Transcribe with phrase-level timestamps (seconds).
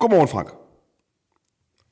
[0.00, 0.48] Godmorgen, Frank.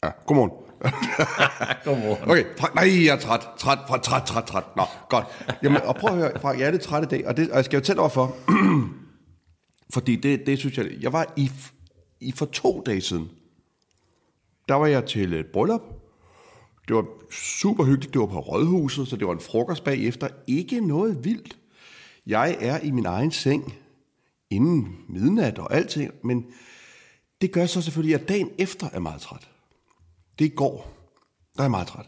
[0.03, 0.51] Ja, godmorgen.
[1.85, 2.31] Godmorgen.
[2.31, 4.65] Okay, Frank, nej, jeg er træt, træt, træt, træt, træt, træt.
[4.77, 5.27] Nå, godt.
[5.63, 7.57] Jamen, og prøv at høre, Frank, jeg er lidt træt i dag, og, det, og
[7.57, 8.37] jeg skal jo tælle over for,
[9.95, 11.51] fordi det, det synes jeg, jeg var i,
[12.21, 13.31] i for to dage siden,
[14.69, 15.83] der var jeg til et bryllup.
[16.89, 20.29] Det var super hyggeligt, det var på Rådhuset, så det var en frokost bagefter.
[20.47, 21.57] Ikke noget vildt.
[22.27, 23.75] Jeg er i min egen seng,
[24.51, 26.47] inden midnat og alting, men
[27.41, 29.49] det gør så selvfølgelig, at dagen efter er meget træt.
[30.39, 30.93] Det er i går,
[31.55, 32.07] der er jeg meget træt.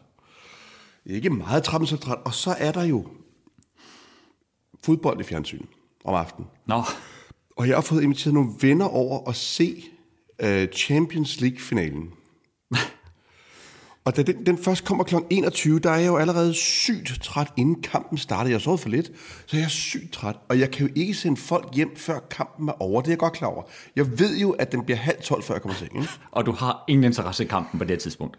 [1.06, 2.18] Ikke meget træt, men så træt.
[2.24, 3.06] Og så er der jo
[4.84, 5.68] fodbold i fjernsynet
[6.04, 6.50] om aftenen.
[6.66, 6.82] Nå,
[7.56, 9.84] Og jeg har fået inviteret nogle venner over at se
[10.42, 12.12] uh, Champions League-finalen.
[14.06, 15.14] og da den, den først kommer kl.
[15.30, 18.52] 21, der er jeg jo allerede sygt træt, inden kampen startede.
[18.52, 19.10] Jeg sov for lidt,
[19.46, 20.36] så jeg er sygt træt.
[20.48, 23.00] Og jeg kan jo ikke sende folk hjem, før kampen er over.
[23.00, 23.62] Det er jeg godt klar over.
[23.96, 25.88] Jeg ved jo, at den bliver halv 12, før jeg kommer til.
[25.96, 26.08] Ikke?
[26.30, 28.38] og du har ingen interesse i kampen på det tidspunkt.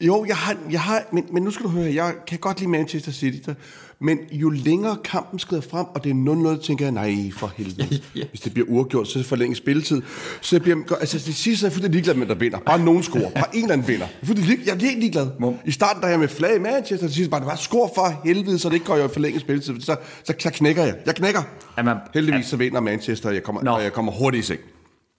[0.00, 2.70] Jo, jeg har, jeg har men, men nu skal du høre, jeg kan godt lide
[2.70, 3.54] Manchester City, der,
[4.00, 8.00] men jo længere kampen skrider frem, og det er 0-0, tænker jeg, nej, for helvede.
[8.30, 10.02] Hvis det bliver uafgjort, så forlænge spilletid.
[10.40, 12.58] Så jeg bliver, altså det sidste er jeg fuldstændig ligeglad med, der vinder.
[12.58, 13.30] Bare nogen scorer.
[13.30, 14.06] Bare en eller anden vinder.
[14.06, 15.26] Jeg er, fuldstændig lig- jeg er helt ligeglad.
[15.66, 18.20] I starten, der er jeg med flag i Manchester, og sidst bare, bare score for
[18.24, 19.80] helvede, så det ikke går i forlænge spilletid.
[19.80, 20.94] Så, så, så knækker jeg.
[21.06, 21.42] Jeg knækker.
[21.78, 23.70] Jamen, Heldigvis så vinder Manchester, og jeg kommer, Nå.
[23.70, 24.60] og jeg kommer hurtigt i seng.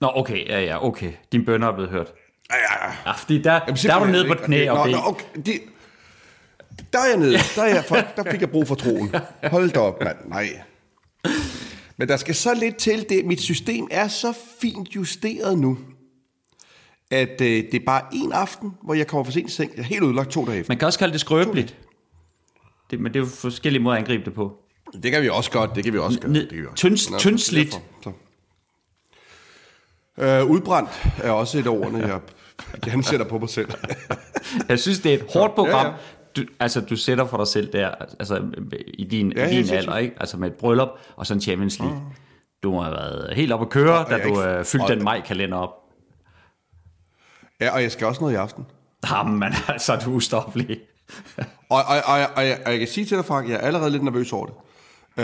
[0.00, 1.12] Nå, okay, ja, ja, okay.
[1.32, 2.12] Din bønder er blevet hørt.
[3.06, 5.24] Ja, fordi der, Jamen, der er du nede på knæ Okay, og nå, nå, okay,
[5.46, 5.60] det,
[6.92, 7.32] der er jeg nede.
[7.56, 9.14] Der, er jeg for, der fik jeg brug for troen.
[9.44, 10.16] Hold da op, mand.
[10.26, 10.48] Nej.
[11.96, 13.24] Men der skal så lidt til det.
[13.26, 15.78] Mit system er så fint justeret nu,
[17.10, 19.72] at øh, det er bare en aften, hvor jeg kommer for sent i seng.
[19.76, 20.70] Jeg er helt udlagt to dage efter.
[20.70, 21.76] Man kan også kalde det skrøbeligt.
[22.90, 24.52] Det, men det er jo forskellige måder at angribe det på.
[25.02, 25.74] Det kan vi også godt.
[25.74, 26.18] Det kan vi også.
[26.26, 26.88] Ned- Det kan vi også.
[26.88, 27.18] tynds- Nå,
[28.02, 28.12] så.
[30.18, 30.90] Øh, udbrændt
[31.22, 32.20] er også et af ordene, jeg
[32.84, 33.68] gerne sætter på mig selv.
[34.68, 35.86] Jeg synes, det er et hårdt program.
[35.86, 35.96] Ja, ja.
[36.36, 38.42] Du, altså, du sætter for dig selv der, altså
[38.94, 40.14] i din, Ja, din alder, ikke?
[40.20, 42.00] Altså med et bryllup og så en Champions League.
[42.62, 44.94] Du må have været helt op at køre, og da jeg du ikke- øh, fyldte
[44.94, 45.70] den maj-kalender op.
[47.60, 48.66] Ja, og jeg skal også noget i aften.
[49.12, 50.78] Jamen, altså, du er ustoppelig.
[51.70, 53.58] Og, og, og, og, og, jeg, og jeg kan sige til dig, Frank, jeg er
[53.60, 54.54] allerede lidt nervøs over det.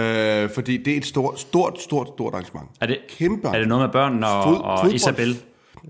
[0.01, 2.69] Øh, fordi det er et stort, stort, stort, stort arrangement.
[2.81, 5.37] Er det, Kæmpe er det noget med børnene og, Fod- og Isabel?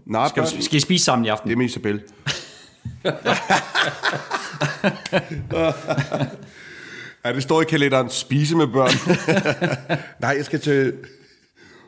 [0.06, 1.48] Nej, Skal, du, skal I spise sammen i aften?
[1.48, 2.02] det er med Isabel.
[7.24, 8.90] ja, det står i kalenderen, spise med børn.
[10.22, 10.92] Nej, jeg skal til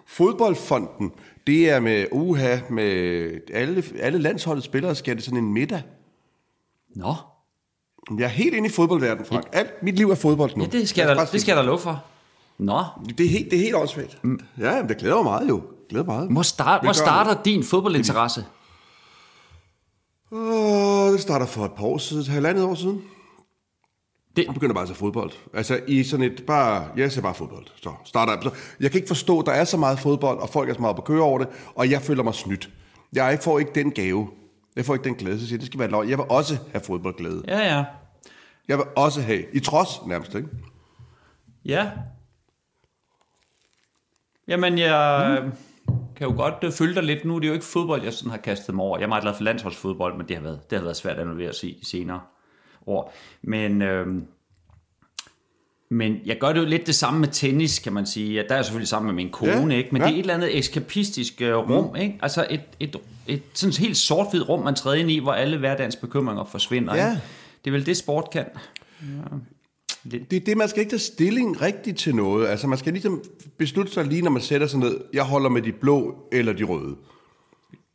[0.06, 1.12] fodboldfonden.
[1.47, 5.82] Det er med uha, med alle, alle landsholdets spillere skal det sådan en middag.
[6.97, 7.14] Nå,
[8.18, 9.44] Jeg er helt inde i fodboldverdenen, Frank.
[9.52, 10.64] Alt mit liv er fodbold nu.
[10.64, 12.04] ja, det skal, jeg da, det skal jeg da love for.
[12.58, 12.82] Nå,
[13.18, 13.26] det.
[13.26, 14.18] Er helt, det er helt åndssvagt.
[14.58, 15.62] Ja, men det glæder mig meget jo.
[15.88, 16.31] Det glæder mig meget.
[16.31, 18.44] hvor, start, hvor Det starter din fodboldinteresse?
[20.32, 23.03] Åh, det starter for et par år siden, et halvandet år siden.
[24.37, 25.31] Det- Jeg begynder bare at se fodbold.
[25.54, 27.66] Altså i sådan et, bare, jeg ser bare fodbold.
[27.77, 28.53] Så starter jeg.
[28.81, 30.97] Jeg kan ikke forstå, at der er så meget fodbold, og folk er så meget
[30.97, 32.71] på køre over det, og jeg føler mig snydt.
[33.12, 34.28] Jeg får ikke den gave.
[34.77, 36.06] Jeg får ikke den glæde, så jeg siger, det skal være lov.
[36.06, 37.43] Jeg vil også have fodboldglæde.
[37.48, 37.84] Ja, ja.
[38.69, 40.48] Jeg vil også have, i trods nærmest, ikke?
[41.65, 41.91] Ja.
[44.48, 45.53] Jamen, jeg mm.
[46.18, 47.24] Kan jo godt øh, følge dig lidt.
[47.24, 48.98] Nu er det jo ikke fodbold, jeg sådan har kastet mig over.
[48.98, 51.22] Jeg er meget glad for landsholdsfodbold, men det har været, det har været svært at
[51.22, 52.20] annullere sig i senere
[52.86, 53.14] år.
[53.42, 54.26] Men, øhm,
[55.90, 58.42] men jeg gør det jo lidt det samme med tennis, kan man sige.
[58.42, 59.88] Der er jeg selvfølgelig sammen med min kone, Ja, ikke?
[59.92, 60.08] men ja.
[60.08, 61.96] det er et eller andet eskapistisk øh, rum.
[61.96, 62.18] Ikke?
[62.22, 62.96] Altså et, et,
[63.26, 66.94] et sådan helt sort-hvid rum, man træder ind i, hvor alle hverdagens bekymringer forsvinder.
[66.94, 67.10] Ja.
[67.10, 67.22] Ikke?
[67.64, 68.46] Det er vel det, sport kan.
[70.04, 72.47] Det er det, man skal ikke tage stilling rigtigt til noget.
[72.47, 73.25] Altså, man skal ligesom
[73.59, 75.00] beslutte sig lige, når man sætter sig ned.
[75.12, 76.97] Jeg holder med de blå eller de røde.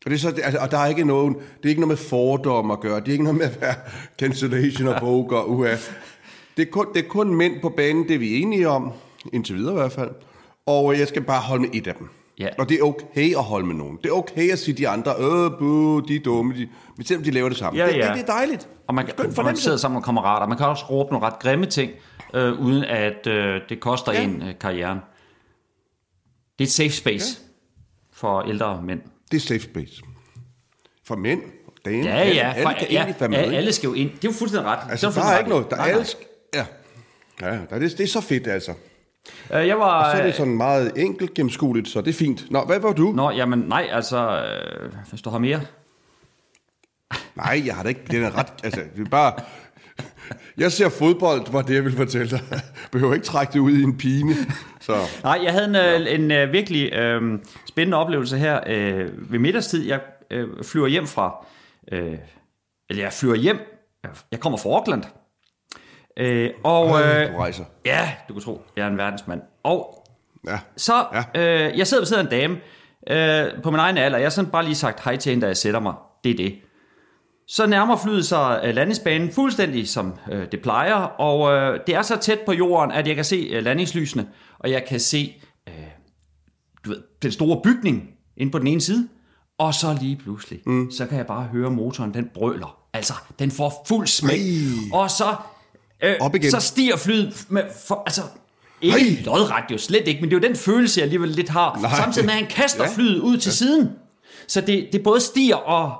[0.05, 2.09] Og, det er så, altså, og der er ikke nogen, det er ikke noget med
[2.09, 2.99] fordom at gøre.
[2.99, 3.75] Det er ikke noget med at være
[4.19, 5.43] cancellation og poker.
[5.43, 5.75] Uha.
[6.57, 8.91] Det, er kun, det er kun mænd på banen, det er vi enige om.
[9.33, 10.11] Indtil videre i hvert fald.
[10.65, 12.09] Og jeg skal bare holde med et af dem.
[12.39, 12.47] Ja.
[12.59, 13.97] Og det er okay at holde med nogen.
[14.03, 16.53] Det er okay at sige de andre, øh, buh, de er dumme.
[16.57, 17.79] De, men selvom de laver det sammen.
[17.79, 18.07] Ja, det, ja.
[18.07, 18.67] det, det, er dejligt.
[18.87, 20.47] Og man, Skøn og man sidder sammen med kammerater.
[20.47, 21.91] Man kan også råbe nogle ret grimme ting,
[22.33, 24.23] øh, uden at øh, det koster Ja.
[24.23, 24.97] en øh, karrieren.
[26.59, 27.47] Det er et safe space ja.
[28.13, 29.01] for ældre mænd.
[29.31, 30.01] Det er safe space.
[31.05, 31.41] For mænd,
[31.85, 32.51] damer, Ja, alle, ja.
[32.51, 33.37] alle For, kan ja, egentlig være med.
[33.37, 34.09] alle skal jo ind.
[34.09, 34.79] Det er jo fuldstændig ret.
[34.89, 35.69] Altså, det der er ikke noget.
[35.69, 36.05] Der er alle...
[36.53, 36.65] Ja.
[37.41, 38.73] Ja, der er det, det er så fedt, altså.
[39.53, 40.11] Øh, jeg var...
[40.15, 42.51] Så er det sådan meget enkelt gennemskueligt, så det er fint.
[42.51, 43.11] Nå, hvad var du?
[43.11, 44.43] Nå, jamen nej, altså...
[44.43, 45.61] Øh, hvis du har mere...
[47.35, 48.01] Nej, jeg har da ikke...
[48.11, 48.53] Den er ret...
[48.63, 49.33] Altså, det er bare...
[50.57, 52.41] Jeg ser fodbold, var det, jeg ville fortælle dig.
[52.91, 54.33] Behøver ikke trække det ud i en pine.
[54.79, 54.93] Så
[55.23, 56.15] Nej, jeg havde en, ja.
[56.15, 59.87] en, øh, virkelig øh, spændende oplevelse her øh, ved middagstid.
[59.87, 59.99] Jeg
[60.31, 61.45] øh, flyver hjem fra...
[61.91, 62.17] Øh,
[62.89, 63.57] eller jeg flyver hjem.
[64.31, 65.03] Jeg kommer fra Auckland.
[66.17, 67.63] Øh, og øh, Du rejser.
[67.85, 69.41] ja, du kan tro, jeg er en verdensmand.
[69.63, 69.99] Og
[70.47, 70.59] Ja.
[70.77, 71.23] så, Ja.
[71.41, 71.67] ja.
[71.71, 72.57] øh, jeg sidder ved siden af en dame
[73.55, 74.17] øh, på min egen alder.
[74.17, 75.93] Jeg har sådan bare lige sagt hej til hende, da jeg sætter mig.
[76.23, 76.55] Det er det.
[77.47, 82.01] Så nærmer flyet sig øh, landingsbanen fuldstændig som øh, det plejer, og øh, det er
[82.01, 84.27] så tæt på jorden, at jeg kan se øh, landingslysene,
[84.59, 85.73] og jeg kan se øh,
[86.85, 89.07] du ved, den store bygning inde på den ene side,
[89.57, 90.91] og så lige pludselig, mm.
[90.91, 92.77] så kan jeg bare høre motoren, den brøler.
[92.93, 94.99] Altså, den får fuld smæk, Ej.
[94.99, 95.35] og så,
[96.03, 96.51] øh, Op igen.
[96.51, 98.21] så stiger flyet med, for, altså,
[98.81, 99.23] ikke Ej.
[99.25, 101.91] lodret jo, slet ikke, men det er jo den følelse, jeg alligevel lidt har, Nej.
[101.95, 102.89] samtidig med, at han kaster Ja.
[102.95, 103.89] flyet ud til siden.
[104.47, 105.95] Så det, det både stiger og,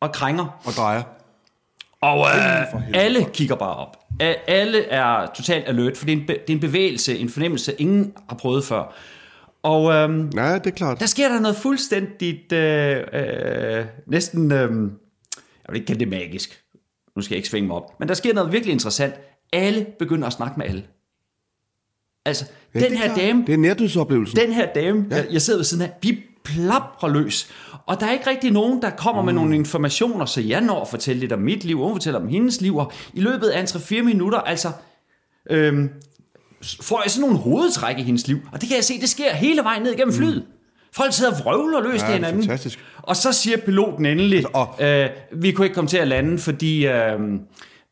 [0.00, 0.60] og krænger.
[0.64, 1.02] Og drejer.
[2.02, 3.96] Og øh, alle kigger bare op.
[4.46, 8.12] Alle er totalt alert, for det er, en det er en bevægelse, en fornemmelse, ingen
[8.28, 8.94] har prøvet før.
[9.62, 11.00] Og øhm, Ja, det er klart.
[11.00, 14.68] der sker der noget fuldstændigt, øh, øh, næsten, øh, jeg
[15.68, 16.62] vil ikke kalde det magisk,
[17.16, 19.14] nu skal jeg ikke svinge mig op, men der sker noget virkelig interessant.
[19.52, 20.82] Alle begynder at snakke med alle.
[22.24, 23.18] Altså, Ja, den det er her klart.
[23.18, 24.38] dame, Det er nærdødsoplevelsen.
[24.38, 25.16] den her dame, ja.
[25.16, 27.48] jeg, jeg sidder ved siden af, vi plaprer løs.
[27.86, 29.26] Og der er ikke rigtig nogen, der kommer mm.
[29.26, 32.20] med nogle informationer, så jeg når at fortælle lidt om mit liv, og hun fortæller
[32.20, 34.72] om hendes liv, og i løbet af en 3-4 minutter, altså,
[35.50, 35.88] øhm,
[36.82, 38.38] får jeg sådan nogle hovedtræk i hendes liv.
[38.52, 40.44] Og det kan jeg se, det sker hele vejen ned igennem flyet.
[40.92, 42.42] Folk sidder og vrøvler løs Ja, til hinanden.
[42.42, 42.78] fantastisk.
[43.02, 46.86] Og så siger piloten endelig, og- øh, vi kunne ikke komme til at lande, fordi
[46.86, 47.18] øh,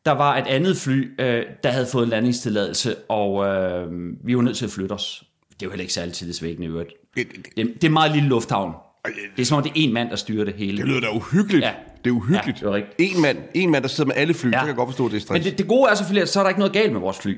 [0.05, 3.87] der var et andet fly, øh, der havde fået en landingstilladelse, og øh,
[4.25, 5.23] vi var nødt til at flytte os.
[5.49, 6.89] Det er jo heller ikke særlig tillidsvækkende i øvrigt.
[7.15, 8.73] Det, det, Det, er meget lille lufthavn.
[9.35, 10.77] Det er som om, det er en mand, der styrer det hele.
[10.77, 11.65] det lyder da uhyggeligt.
[11.65, 11.71] Ja.
[12.03, 12.61] Det er uhyggeligt.
[12.61, 13.15] Ja, det er rigtigt.
[13.15, 14.45] en mand, en mand, der sidder med alle fly.
[14.47, 14.51] Ja.
[14.51, 15.31] Det kan jeg godt forstå, det er stress.
[15.45, 17.17] Men det, det gode er selvfølgelig, at så er der ikke noget galt med vores
[17.19, 17.37] fly.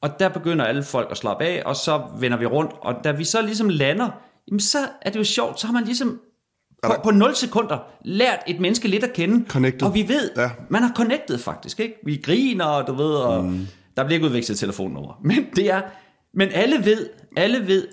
[0.00, 2.72] Og der begynder alle folk at slappe af, og så vender vi rundt.
[2.80, 4.08] Og da vi så ligesom lander,
[4.48, 6.20] jamen så er det jo sjovt, så har man ligesom
[6.82, 9.44] på, på 0 sekunder lært et menneske lidt at kende.
[9.48, 9.82] Connected.
[9.86, 10.50] Og vi ved, Ja.
[10.68, 11.94] man har connected faktisk, ikke?
[12.04, 13.66] Vi griner, du ved, og mm.
[13.96, 15.20] der bliver ikke udvekslet telefonnummer.
[15.24, 15.82] Men det er,
[16.34, 17.06] men alle ved,
[17.36, 17.88] alle ved,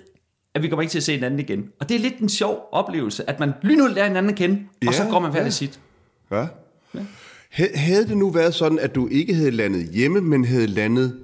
[0.54, 1.64] at vi kommer ikke til at se hinanden igen.
[1.80, 4.94] Og det er lidt en sjov oplevelse, at man lynhurtigt lærer hinanden at kende, og
[4.94, 5.50] så Ja, går man hver ja.
[5.50, 5.80] sit.
[6.30, 6.46] Ja.
[7.50, 11.18] Ha- Havde det nu været sådan, at du ikke havde landet hjemme, men havde landet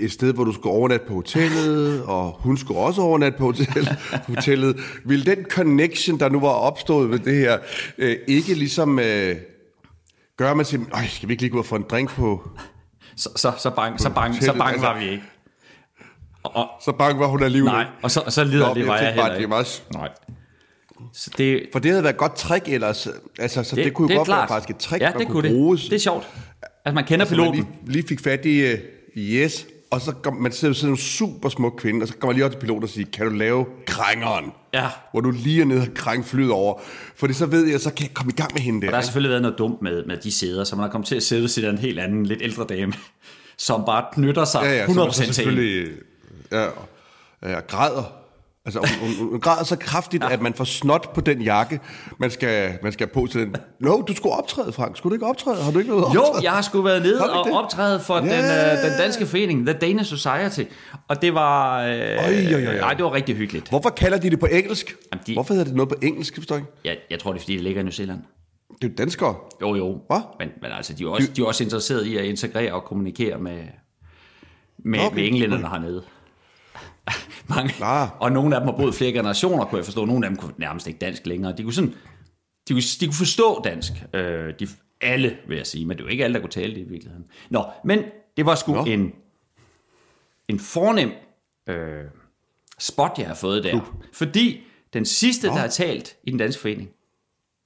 [0.00, 3.88] et sted, hvor du skulle overnatte på hotellet, og hun skulle også overnatte på hotel,
[4.34, 7.58] hotellet, ville den connection, der nu var opstået ved det her,
[7.98, 9.36] øh, ikke ligesom øh,
[10.36, 12.48] gøre, man siger, Øj, skal vi ikke lige gå og få en drink på...
[13.16, 15.24] Så, så, så bang, så bang, så hotellet, bang altså- var vi ikke.
[16.42, 17.72] Og, Så bange var hun alligevel.
[17.72, 19.54] Nej, og så, og så lider Nå, det var jeg bare, heller det ikke.
[19.56, 20.08] også- Nej.
[21.12, 23.08] Så det, For det havde været et godt trick ellers.
[23.38, 24.38] Altså, så det, det kunne jo det godt klart.
[24.38, 25.80] være faktisk et trick, ja, der det kunne kunne bruges.
[25.82, 25.90] Det.
[25.90, 26.28] det er sjovt,
[26.84, 27.66] at man kender Så man piloten.
[27.84, 28.78] lige, lige fik fat i uh,
[29.16, 32.36] yes, og så kom, man sidder sådan en super smuk kvinde, og så kommer man
[32.36, 34.52] lige op til piloten og siger, kan du lave krængeren?
[34.74, 34.88] Ja.
[35.10, 36.80] Hvor du lige er nede og krænge flyet over.
[37.16, 38.86] Fordi så ved jeg, så kan jeg komme i gang med hende der.
[38.86, 41.08] Og der har selvfølgelig været noget dumt med, med de sæder, så man har kommet
[41.08, 42.92] til at sidde af en helt anden, lidt ældre dame,
[43.58, 45.88] som bare knytter sig ja, ja, så man 100% så til selvfølgelig
[46.52, 46.66] ja,
[47.42, 48.12] ja, græder.
[48.76, 50.32] Altså, hun, hun, hun græder så kraftigt, ja.
[50.32, 51.80] at man får snot på den jakke,
[52.18, 53.56] man skal, man skal på til den.
[53.80, 54.96] Nå, du skulle optræde, Frank.
[54.96, 55.62] Skulle du ikke optræde?
[55.62, 57.54] Har du ikke noget Jo, jeg har sgu været nede og det?
[57.54, 58.20] optræde for Ja.
[58.22, 60.62] den, øh, den danske forening, The Danish Society.
[61.08, 61.82] Og det var...
[61.82, 62.78] Øh, Oj, oj, oj.
[62.78, 63.68] Nej, det var rigtig hyggeligt.
[63.68, 64.96] Hvorfor kalder de det på engelsk?
[65.12, 66.64] Jamen, de- Hvorfor hedder det noget på engelsk, forstår jeg?
[66.84, 68.18] Jeg, jeg tror, det er, fordi det ligger i New Zealand.
[68.82, 69.34] Det er jo danskere.
[69.60, 69.98] Jo, jo.
[70.06, 70.20] Hvad?
[70.38, 73.38] Men, men altså, de er, også, de er også interesseret i at integrere og kommunikere
[73.38, 73.58] med,
[74.84, 75.06] med, Okay.
[75.06, 75.16] okay.
[75.16, 76.02] med englænderne hernede.
[77.54, 77.74] Mange.
[77.84, 78.08] Ah.
[78.20, 80.04] Og nogle af dem har boet flere generationer, kunne jeg forstå.
[80.04, 81.56] Nogle af dem kunne nærmest ikke dansk længere.
[81.56, 81.94] De kunne, sådan,
[82.68, 83.92] de kunne, de kunne forstå dansk.
[84.14, 84.68] Øh, de,
[85.00, 85.86] alle, vil jeg sige.
[85.86, 87.26] Men det var ikke alle, der kunne tale det i virkeligheden.
[87.50, 88.02] Nå, men
[88.36, 88.84] det var sgu Nå.
[88.84, 89.12] en,
[90.48, 91.10] en fornem
[91.66, 92.04] øh,
[92.78, 94.00] spot, jeg har fået der.
[94.12, 94.60] Fordi
[94.92, 96.90] den sidste, der har talt i den danske forening,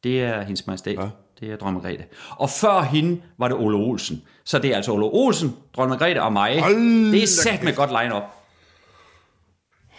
[0.04, 0.98] det er hendes majestæt.
[0.98, 1.08] Ja.
[1.40, 2.04] Det er dronning Margrethe.
[2.30, 4.22] Og før hende var det Ole Olsen.
[4.44, 6.60] Så det er altså Ole Olsen, dronning Margrethe og mig.
[6.60, 8.22] Hold det er sat med godt line-up.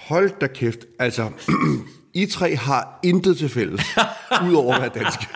[0.07, 0.79] Hold da kæft.
[0.99, 1.29] Altså,
[2.13, 3.81] I tre har intet til fælles,
[4.47, 5.27] udover at være danske.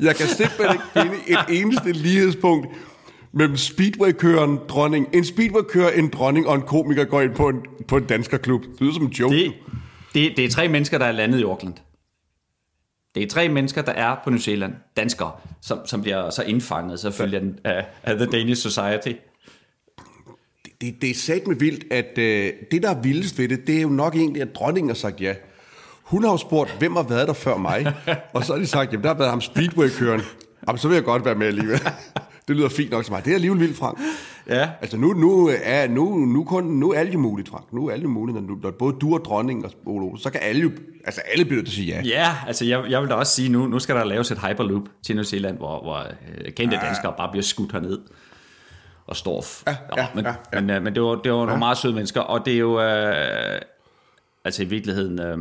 [0.00, 2.66] Jeg kan simpelthen ikke finde et eneste lighedspunkt
[3.32, 7.56] mellem speedway-køren, dronning, en speedway-kører, en dronning og en komiker går ind på en,
[7.88, 8.62] på en danskerklub.
[8.62, 9.34] Det lyder som en joke.
[9.34, 9.54] Det,
[10.14, 11.74] det, det er tre mennesker, der er landet i Auckland.
[13.14, 15.32] Det er tre mennesker, der er på New Zealand, danskere,
[15.62, 19.12] som, som bliver så indfanget selvfølgelig af, af The Danish Society.
[20.80, 23.76] Det, det er sat med vildt, at øh, det, der er vildest ved det, det
[23.76, 25.34] er jo nok egentlig, at dronningen har sagt ja.
[26.02, 27.94] Hun har jo spurgt, hvem har været der før mig?
[28.34, 30.20] Og så har de sagt, jamen der har været ham speedway-køren.
[30.68, 31.80] Jamen, så vil jeg godt være med alligevel.
[32.48, 33.24] Det lyder fint nok til mig.
[33.24, 33.98] Det er alligevel vildt, Frank.
[34.48, 34.68] Ja.
[34.80, 37.72] Altså nu, nu, er, nu, nu, kun, nu er alt jo muligt, Frank.
[37.72, 40.30] Nu er alt jo muligt, når, du, når både du og dronningen og Olsen, så
[40.30, 40.70] kan alle jo,
[41.04, 42.02] altså alle bliver til at sige ja.
[42.04, 44.82] Ja, altså jeg, jeg vil da også sige, nu, nu skal der laves et hyperloop
[45.02, 46.86] til New Zealand, hvor, hvor øh, kendte ja.
[46.86, 47.98] danskere bare bliver skudt herned
[49.08, 49.40] og står...
[49.40, 50.60] F- Ja, ja, men, ja, ja.
[50.60, 52.80] men, øh, men det var, det var nogle meget søde mennesker, og det er jo...
[52.80, 53.60] Øh,
[54.44, 55.20] altså i virkeligheden...
[55.20, 55.38] Øh,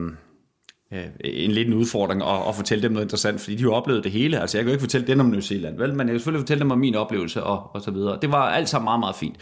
[0.93, 4.03] øh, en lidt en udfordring at, at fortælle dem noget interessant, fordi de har oplevet
[4.03, 4.39] det hele.
[4.41, 5.89] Altså jeg kan jo ikke fortælle dem om New Zealand, vel?
[5.93, 8.19] men jeg kan selvfølgelig fortælle dem om min oplevelse og, og så videre.
[8.21, 9.35] Det var alt sammen meget, meget fint.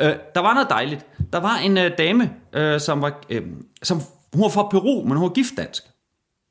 [0.00, 1.06] Øh, der var noget dejligt.
[1.32, 3.42] Der var en øh, dame, øh, som var, øh,
[3.82, 4.00] som,
[4.34, 5.82] hun var fra Peru, men hun var gift dansk.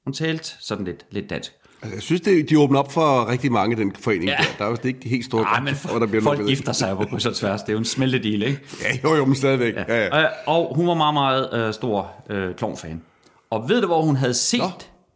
[0.06, 1.54] Hun talte sådan lidt, lidt dansk.
[1.82, 4.36] Altså, jeg synes, det, de åbner op for rigtig mange den forening Ja.
[4.38, 4.44] der.
[4.58, 6.58] Der er jo ikke de helt store Nej, men hvor der bliver folk lukket.
[6.58, 7.62] gifter sig på kryds og tværs.
[7.62, 8.62] Det er jo en smeltedeal, ikke?
[8.82, 9.74] Ja, jo, jo, men stadigvæk.
[9.76, 9.84] Ja.
[9.88, 10.24] Ja, ja.
[10.24, 13.04] Øh, og hun var meget, meget øh, stor øh, klovnfan.
[13.50, 14.70] Og ved du, hvor hun havde set Nå.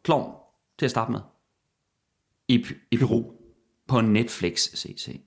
[0.03, 0.33] klovn
[0.79, 1.19] til at starte med?
[2.47, 3.23] I, i Peru.
[3.87, 5.21] På Netflix, CC.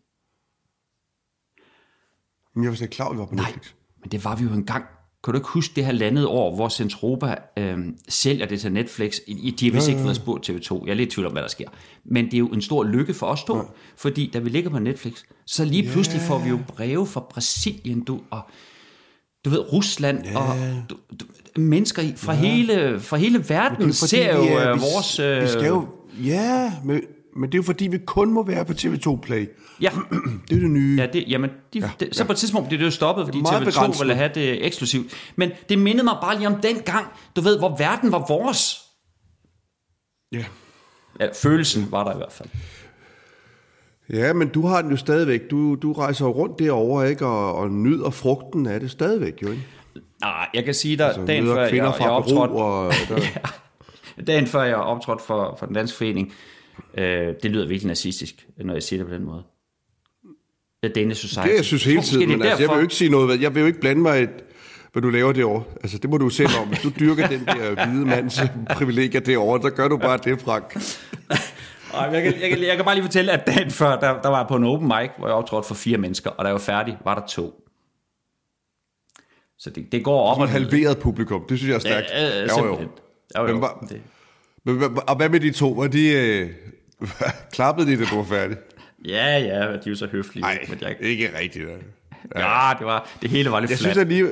[2.55, 3.73] Men jeg var slet ikke klar, at vi var på Nej, Netflix.
[4.00, 4.85] men det var vi jo engang.
[5.25, 9.16] Kan du ikke huske det her landet år, hvor Centropa øh, sælger det til Netflix?
[9.26, 10.82] I- De har vist ikke fået spurgt TV2.
[10.85, 11.68] Jeg er lidt i tvivl om, hvad der sker.
[12.04, 13.58] Men det er jo en stor lykke for os to,
[13.96, 15.12] fordi da vi ligger på Netflix,
[15.46, 18.40] så lige pludselig får vi jo breve fra Brasilien, du, og
[19.44, 20.56] du ved, Rusland, og
[20.90, 21.26] du, du,
[21.61, 25.18] mennesker fra, hele, fra hele verden er ser jo øh, vi- vores...
[25.18, 25.88] Øh, Vi skal jo...
[26.25, 27.00] Ja, men,
[27.37, 29.49] men det er jo fordi, vi kun må være på TV2 Play.
[29.81, 29.90] Ja,
[30.49, 30.97] Det er det nye.
[31.00, 33.40] Ja, det, jamen, de, ja, det, så på et tidspunkt blev det jo stoppet, fordi
[33.40, 34.00] Meget TV2 begrænset.
[34.02, 35.07] ville have det eksklusivt.
[35.37, 38.78] Men det mindede mig bare lige om den gang, du ved, hvor verden var vores.
[40.33, 40.45] Ja.
[41.21, 42.49] Ja, følelsen var der i hvert fald.
[44.12, 45.40] Ja, men du har den jo stadigvæk.
[45.50, 47.26] Du, du rejser rundt derovre, ikke?
[47.26, 49.62] Og, og nyder frugten af det stadigvæk, jo, ikke?
[50.21, 54.62] Nej, jeg kan sige dig, Så dagen før jeg, jeg optrådte, og der, dagen før
[54.62, 56.33] jeg optrådte for, for den danske forening,
[56.95, 59.42] øh, det lyder virkelig nazistisk, når jeg siger det på den måde.
[60.83, 61.49] The Danish Society.
[61.49, 63.40] det jeg synes hele tiden, det er men altså, jeg vil jo ikke sige noget.
[63.42, 64.30] Jeg vil jo ikke blande mig i, et-
[64.92, 65.64] hvad du laver derovre.
[65.83, 66.68] Altså, det må du selv om.
[66.68, 68.40] Hvis du dyrker den der hvide mands
[68.71, 70.75] privilegier derovre, så gør du bare det, Frank.
[71.95, 74.38] Jeg, kan, jeg, kan, jeg kan bare lige fortælle, at dagen før, der, der var
[74.38, 76.59] jeg på en open mic, hvor jeg optrådte for fire mennesker, og da jeg var
[76.61, 77.62] færdig, var der to.
[79.59, 82.06] Så det, det går op og Halveret publikum, det synes jeg er stærkt.
[82.11, 82.49] Ja, ja, Jo, jo.
[82.54, 82.88] simpelthen.
[83.37, 83.52] Jo, jo.
[83.52, 84.00] Men var- Det,
[84.66, 85.70] Men, og hvad med de to?
[85.70, 86.08] Var de...
[86.12, 86.50] Øh,
[87.52, 88.56] klappede de, da du var færdig?
[89.04, 90.42] ja, ja, de er jo så høflige.
[90.42, 91.66] Nej, men jeg, ikke rigtigt.
[92.35, 92.40] da.
[92.40, 93.92] ja, det, var, det hele var lidt Jeg flat.
[93.92, 94.26] synes at lige...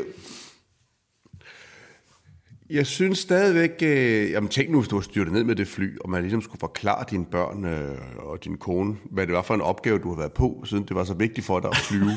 [2.71, 3.71] Jeg synes stadigvæk...
[3.83, 6.43] Øh, jamen tænk nu, hvis du var styrtet ned med det fly, og man ligesom
[6.43, 10.09] skulle forklare dine børn øh, og din kone, hvad det var for en opgave, du
[10.09, 12.11] havde været på, siden det var så vigtigt for dig at flyve.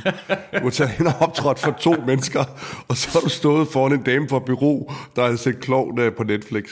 [0.53, 2.43] Du var taget hen og optrådt for to mennesker,
[2.87, 6.15] og så har du stået foran en dame fra bureau, der havde set klovn øh,
[6.15, 6.69] på Netflix.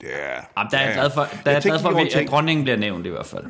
[0.00, 0.40] Det er...
[0.58, 2.24] Jamen, der er jeg glad for, der er Jeg jeg glad for at, ting.
[2.24, 3.44] at dronningen bliver nævnt i hvert fald.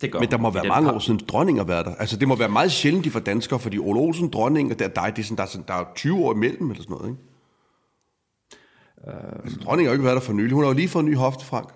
[0.00, 1.94] Det gør Men der må være mange par- år siden dronning har været der.
[1.94, 4.88] Altså, det må være meget sjældent, de for danskere, fordi Ole Olsen, dronning, og der,
[4.88, 6.96] der, er, det er sådan, der, er sådan, der er 20 år imellem, eller sådan
[6.96, 7.22] noget, ikke?
[9.44, 10.52] Altså, dronningen har jo ikke været der for nylig.
[10.52, 11.68] Hun har jo lige fået en ny hofte, Frank.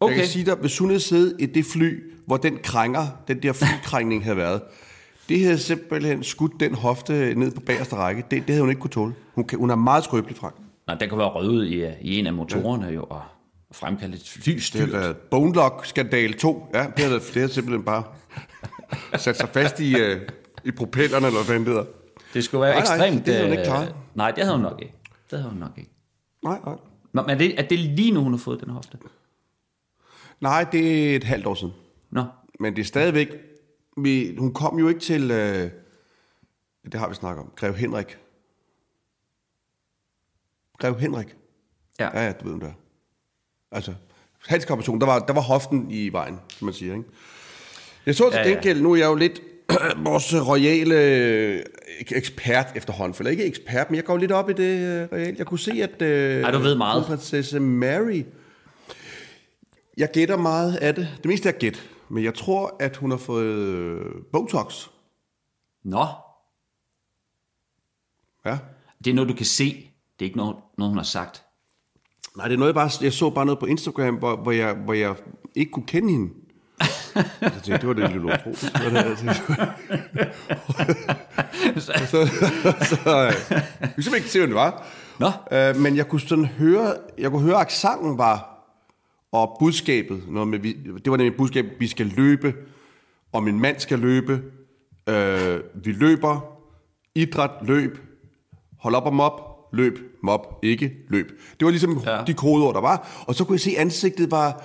[0.00, 0.12] Okay.
[0.12, 3.42] Jeg kan sige dig, hvis hun havde siddet i det fly, hvor den krænger, den
[3.42, 4.62] der flykrængning havde været,
[5.28, 8.22] det havde simpelthen skudt den hofte ned på bagerste række.
[8.30, 9.14] Det, det havde hun ikke kunne tåle.
[9.34, 10.54] Hun, kan, hun er meget skrøbelig, Frank.
[10.86, 13.22] Nej, den kan være røvet i, i en af motorerne jo, og
[13.72, 14.88] fremkalde et flystyrt.
[14.88, 16.66] Det er Bone Lock Skandal 2.
[16.74, 18.04] Ja, det havde, det havde simpelthen bare
[19.16, 20.20] sat sig fast i, uh,
[20.64, 21.84] i propellerne, eller hvad det hedder.
[22.34, 23.26] Det skulle være Nej, nej, ekstremt...
[23.26, 23.94] det havde hun ikke øh, klaret.
[24.14, 24.94] Nej, det havde hun nok ikke.
[25.30, 25.90] Det havde hun nok ikke.
[26.42, 26.74] Nej, nej.
[27.12, 28.98] Nå, Men er det, er det lige nu, hun har fået den hofte?
[30.40, 31.74] Nej, det er et halvt år siden.
[32.10, 32.24] Nå,
[32.60, 33.28] Men det er stadigvæk...
[33.96, 35.30] Vi, hun kom jo ikke til...
[35.30, 35.70] Øh,
[36.84, 37.52] det har vi snakket om.
[37.56, 38.18] Grev Henrik.
[40.78, 41.26] Grev Henrik.
[41.98, 42.18] ja.
[42.18, 42.72] Ja, ja, du ved, hvem det er.
[43.72, 43.94] Altså,
[44.46, 47.08] handicapoperation, der var, der var hoften i vejen, som man siger, ikke?
[48.06, 49.40] Jeg så til Ja, ja, gengæld, nu er jeg jo lidt
[50.04, 51.62] vores royale øh,
[52.10, 55.38] ekspert efterhånden, for ikke ekspert, men jeg går lidt op i det øh, reelt.
[55.38, 56.02] Jeg kunne se, at...
[56.02, 57.04] Øh, Ej, du ved meget.
[57.04, 58.22] Prinsesse Mary...
[59.96, 61.08] Jeg gætter meget af det.
[61.16, 61.90] Det meste er gæt.
[62.08, 64.00] Men jeg tror, at hun har fået øh,
[64.32, 64.86] Botox.
[65.84, 66.06] Nå,
[68.44, 68.58] Ja.
[69.04, 69.90] det er noget, du kan se.
[70.22, 71.44] Det er ikke noget, noget hun har sagt.
[72.36, 72.90] Nej, det er noget, jeg bare...
[73.00, 75.14] Jeg så bare noget på Instagram, hvor, hvor, jeg, hvor jeg
[75.54, 76.30] ikke kunne kende hende.
[77.42, 78.58] Så tænkte, jeg, det var det lidt utroligt.
[81.82, 82.26] Så, så, så,
[82.84, 83.32] så øh,
[83.80, 84.86] jeg kunne simpelthen ikke se, hvad det var.
[85.18, 88.66] Nå, Øh, men jeg kunne sådan høre, jeg kunne høre, at accenten var,
[89.32, 90.58] og budskabet, noget med,
[90.98, 92.54] det var nemlig budskabet, vi skal løbe,
[93.32, 94.42] og min mand skal løbe,
[95.08, 96.40] øh, vi løber,
[97.14, 97.98] idræt, løb,
[98.78, 101.28] hold op og mop, løb, mop, ikke løb.
[101.60, 102.22] Det var ligesom Ja.
[102.26, 104.64] de kodeord, der var, og så kunne jeg se, at ansigtet var,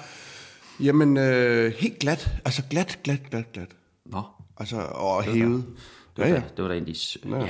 [0.80, 3.70] jamen, øh, helt glat, altså glat, glat, glat, glat.
[4.06, 4.22] nå.
[4.60, 5.66] Altså, og hævet.
[6.18, 6.42] Det var, Ja, ja, ja.
[6.58, 6.96] det var da egentlig...
[7.26, 7.44] Ja, Ja,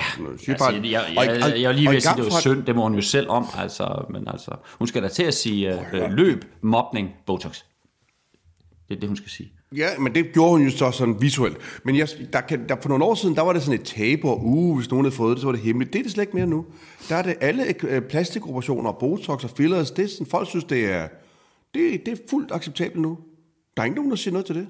[0.51, 2.75] Altså, jeg, jeg, jeg, jeg var lige ved at sige, det var fra- synd, det
[2.75, 6.11] må hun jo selv om, altså, men altså, hun skal da til at sige uh,
[6.11, 7.59] løb, mobning, Botox.
[8.89, 9.51] Det er det, hun skal sige.
[9.75, 11.57] Ja, men det gjorde hun jo så sådan visuelt.
[11.83, 14.29] Men jeg, der kan, der, for nogle år siden, der var det sådan et tabu,
[14.29, 15.93] og uh, hvis nogen havde fået det, så var det hemmeligt.
[15.93, 16.65] Det er det slet ikke mere nu.
[17.09, 20.91] Der er det alle øh, plastikoperationer, botox og fillers, det er sådan, folk synes, det
[20.91, 21.07] er,
[21.73, 23.17] det, det er fuldt acceptabelt nu.
[23.77, 24.67] Der er ikke nogen, der siger noget til det.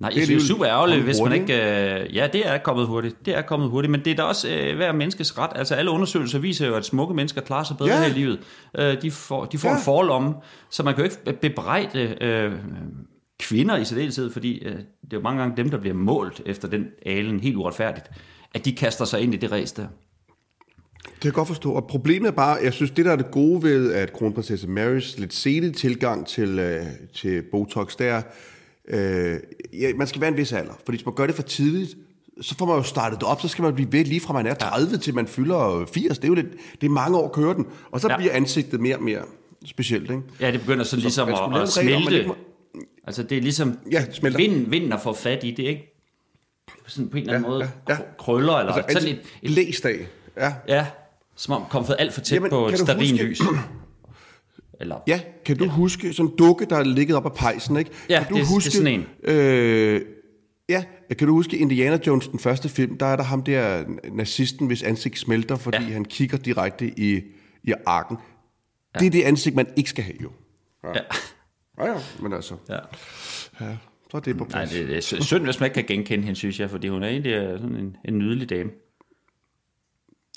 [0.00, 1.54] Nej, Det jeg er synes, det er super ærgerligt, hvis man ikke...
[1.54, 3.26] Øh, ja, det er kommet hurtigt.
[3.26, 5.50] Det er kommet hurtigt, men det er da også øh, hver menneskes ret.
[5.54, 8.00] Altså, alle undersøgelser viser jo, at smukke mennesker klarer sig bedre Ja.
[8.00, 8.38] her i livet.
[8.78, 9.76] Øh, de får, de får Ja.
[9.76, 10.34] en forlomme,
[10.70, 12.52] så man kan jo ikke bebrejde øh,
[13.40, 14.78] kvinder i særdeleshed, fordi øh, det
[15.12, 18.06] er jo mange gange dem, der bliver målt efter den alen helt uretfærdigt,
[18.54, 19.86] at de kaster sig ind i det race der.
[21.04, 21.72] Det kan jeg godt forstå.
[21.72, 25.18] Og problemet er bare, jeg synes, det der er det gode ved, at kronprinsesse Marys
[25.18, 26.82] lidt sene tilgang til, øh,
[27.14, 28.22] til Botox, det er,
[28.88, 29.38] øh,
[29.80, 30.72] ja, man skal være en vis alder.
[30.84, 31.94] Fordi hvis man gør det for tidligt,
[32.40, 34.46] så får man jo startet det op, så skal man blive ved lige fra man
[34.46, 36.18] er 30 til man fylder 80.
[36.18, 36.46] Det er jo lidt,
[36.80, 37.66] det er mange år at køre den.
[37.90, 38.12] Og så Ja.
[38.12, 38.18] ja.
[38.18, 39.22] bliver ansigtet mere og mere
[39.64, 40.22] specielt, ikke?
[40.40, 42.36] Ja, det begynder sådan ligesom skulle at, at regel om,
[43.06, 44.38] Altså, det er ligesom Ja, smelter.
[44.38, 45.92] vinden, vinden at få fat i det, ikke?
[46.86, 47.98] Sådan på en eller anden Ja, måde ja, ja.
[48.18, 50.06] krøller, eller Altså, sådan ansigt, et, et læst af.
[50.36, 50.52] Ja.
[50.68, 50.86] Ja,
[51.36, 53.40] som om kommet alt for tæt Jamen, på huske- lys.
[54.80, 55.70] Eller, Ja, kan du ja.
[55.70, 57.90] huske sådan en dukke, der er ligget op ad pejsen, ikke?
[58.10, 59.06] Ja, kan du det er- det er huske, sådan en.
[59.24, 60.00] Øh,
[60.68, 60.84] ja,
[61.18, 64.82] kan du huske Indiana Jones, den første film, der er der ham der nazisten, hvis
[64.82, 65.92] ansigt smelter, fordi ja.
[65.92, 67.20] han kigger direkte i,
[67.62, 68.16] i arken.
[68.94, 68.98] Ja.
[68.98, 70.30] Det er det ansigt, man ikke skal have, jo.
[70.84, 70.88] ja.
[70.94, 71.00] Ja,
[71.78, 72.78] ja, men altså, ja.
[73.60, 73.76] ja,
[74.10, 74.70] så er det på Nej, plads.
[74.70, 77.02] det, det er sy- synd, hvis man ikke kan genkende hende, synes jeg, fordi hun
[77.02, 78.70] er egentlig øh, sådan en, en nydelig dame.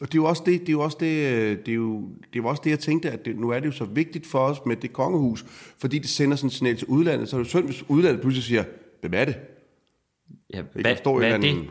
[0.01, 2.10] Og det er jo også det, det er jo også det, øh, det er jo,
[2.34, 4.39] det var også det, jeg tænkte, at det, nu er det jo så vigtigt for
[4.39, 5.46] os med det kongehus,
[5.79, 8.22] fordi det sender sådan en signal til udlandet, så er det jo synd, hvis udlandet
[8.22, 8.63] pludselig siger,
[9.01, 9.36] hvem er det?
[10.53, 10.69] Ja, Ikke?
[10.74, 11.48] hvad, hvad er eller det?
[11.48, 11.69] anden-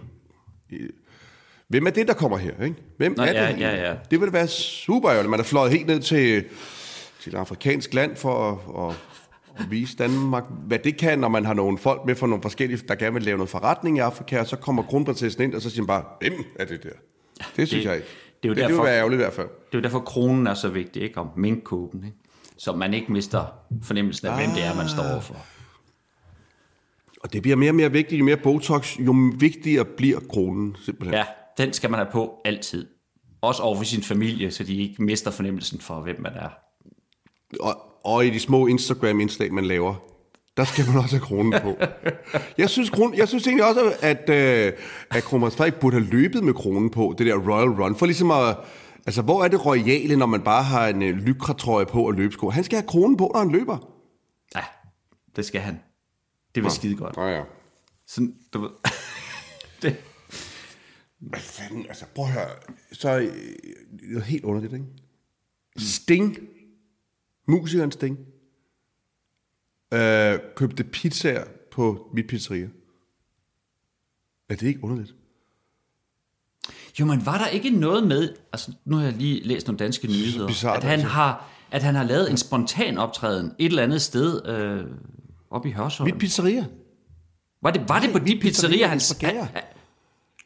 [1.68, 2.64] Hvem er det, der kommer her?
[2.64, 2.76] Ikke?
[2.96, 3.60] Hvem Nå, er ja, det?
[3.60, 3.94] ja, ja.
[4.10, 5.30] Det ville være super ærgerligt.
[5.30, 6.44] Man er fløjet helt ned til,
[7.20, 8.96] til et afrikansk land for at, at
[9.70, 12.94] vise Danmark, hvad det kan, når man har nogle folk med fra nogle forskellige, der
[12.94, 15.82] gerne vil lave noget forretning i Afrika, og så kommer kronprinsessen ind, og så siger
[15.82, 16.88] man bare, hvem er det der?
[17.56, 18.08] Det synes det- jeg ikke.
[18.42, 19.46] det er jo det, det derfor- vil være ærgerligt i hvert fald.
[19.48, 21.18] Det er jo derfor, kronen er så vigtig, ikke?
[21.20, 22.16] Om minkkåben, ikke?
[22.58, 23.44] Så man ikke mister
[23.82, 25.36] fornemmelsen af, hvem det er, man står overfor.
[27.22, 31.14] Og det bliver mere og mere vigtigt, jo mere Botox, jo vigtigere bliver kronen simpelthen.
[31.14, 31.24] Ja,
[31.64, 32.86] den skal man have på altid.
[33.40, 36.48] Også over for sin familie, så de ikke mister fornemmelsen for, hvem man er.
[37.60, 39.94] Og, og i de små Instagram-indslag, man laver,
[40.56, 41.76] der skal man også have kronen på.
[42.58, 44.72] Jeg synes, kron, jeg synes egentlig også, at, øh,
[45.10, 48.30] at kronprins Frederik burde have løbet med kronen på, det der Royal Run, for ligesom
[48.30, 48.56] at...
[49.06, 51.36] Altså, hvor er det royale, når man bare har en øh,
[51.88, 52.50] på og løbesko?
[52.50, 53.92] Han skal have kronen på, når han løber.
[54.54, 54.60] Ja,
[55.36, 55.80] det skal han.
[56.54, 57.16] Det vil skide godt.
[57.16, 57.42] Ja, ja.
[58.06, 58.70] Sådan, du ved.
[59.82, 59.96] det,
[61.18, 62.48] Hvad fanden, altså, prøv at høre.
[62.92, 64.84] Så det er helt underligt, ikke?
[65.76, 66.38] Sting,
[67.48, 68.18] musikeren Sting,
[69.94, 72.68] øh, købte pizzaer på mit pizzeria.
[74.48, 75.14] Er det ikke underligt?
[77.00, 80.06] jo, men var der ikke noget med, altså nu har jeg lige læst nogle danske
[80.06, 81.08] nyheder, bizarrt, at han, altså.
[81.08, 84.84] har, at han har lavet en spontan optræden et eller andet sted øh,
[85.50, 86.10] oppe i Hørsholm.
[86.10, 86.66] Mit pizzeria?
[87.62, 89.46] Var det, var det på de pizzeria pizzerier, i han...
[89.54, 89.62] Han-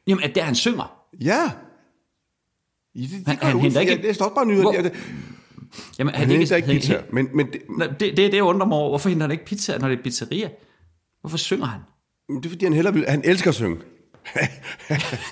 [0.07, 1.07] Jamen, at der han synger.
[1.21, 1.53] Ja.
[2.95, 4.63] Ja, det, det Han- han henter ikke- jeg står bare nyheder.
[4.83, 4.91] Hvor-
[5.99, 7.03] Jamen, han det henter ikke pizza.
[7.13, 8.89] Men, men det, Nej, Det, det, det undrer mig over.
[8.89, 10.51] Hvorfor henter han ikke pizza, når det er pizzeria?
[11.21, 11.81] Hvorfor synger han?
[12.29, 13.05] det er fordi, han hellere vil...
[13.09, 13.77] Han elsker at synge.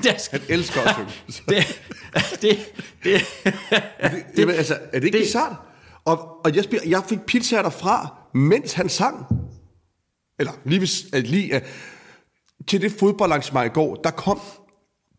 [0.03, 1.11] Det Han elsker at synge.
[1.49, 1.81] det,
[2.43, 2.59] det,
[3.05, 3.21] det,
[4.37, 5.57] det, det, altså, er det ikke det- bizarrt?
[6.05, 9.27] Og, og jeg, spil, jeg fik pizzaer derfra, mens han sang.
[10.39, 11.61] Eller lige, hvis, uh, lige uh,
[12.67, 14.41] til det fodboldarrangement i går, der kom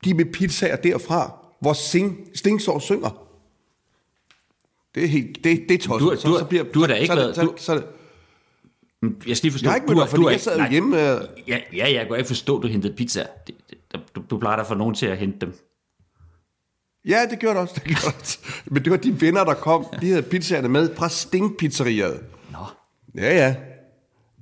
[0.06, 3.28] de med pizzaer derfra, hvor Sting, Sting står og synger.
[4.96, 6.24] Det er helt, det, det er tosset.
[6.24, 7.82] Du du har- du har da ikke så, er været- Så, du- så, så,
[9.28, 9.66] jeg skal lige forstå.
[9.66, 10.96] jeg har ikke mødt dig, fordi du har jeg sad nej, hjemme.
[10.96, 13.26] Uh, Ja, ja, jeg kan ikke forstå, at du hentede pizza.
[13.48, 13.56] Det,
[13.92, 15.54] det, du, du plejer da for nogen til at hente dem.
[17.08, 17.74] Ja, det gjorde det også.
[17.76, 18.40] Det gjorde det.
[18.66, 19.86] Men det var de venner, der kom.
[20.02, 22.20] De havde pizzaerne med fra Sting Pizzeriet.
[22.52, 22.58] Nå.
[23.16, 23.56] Ja, ja.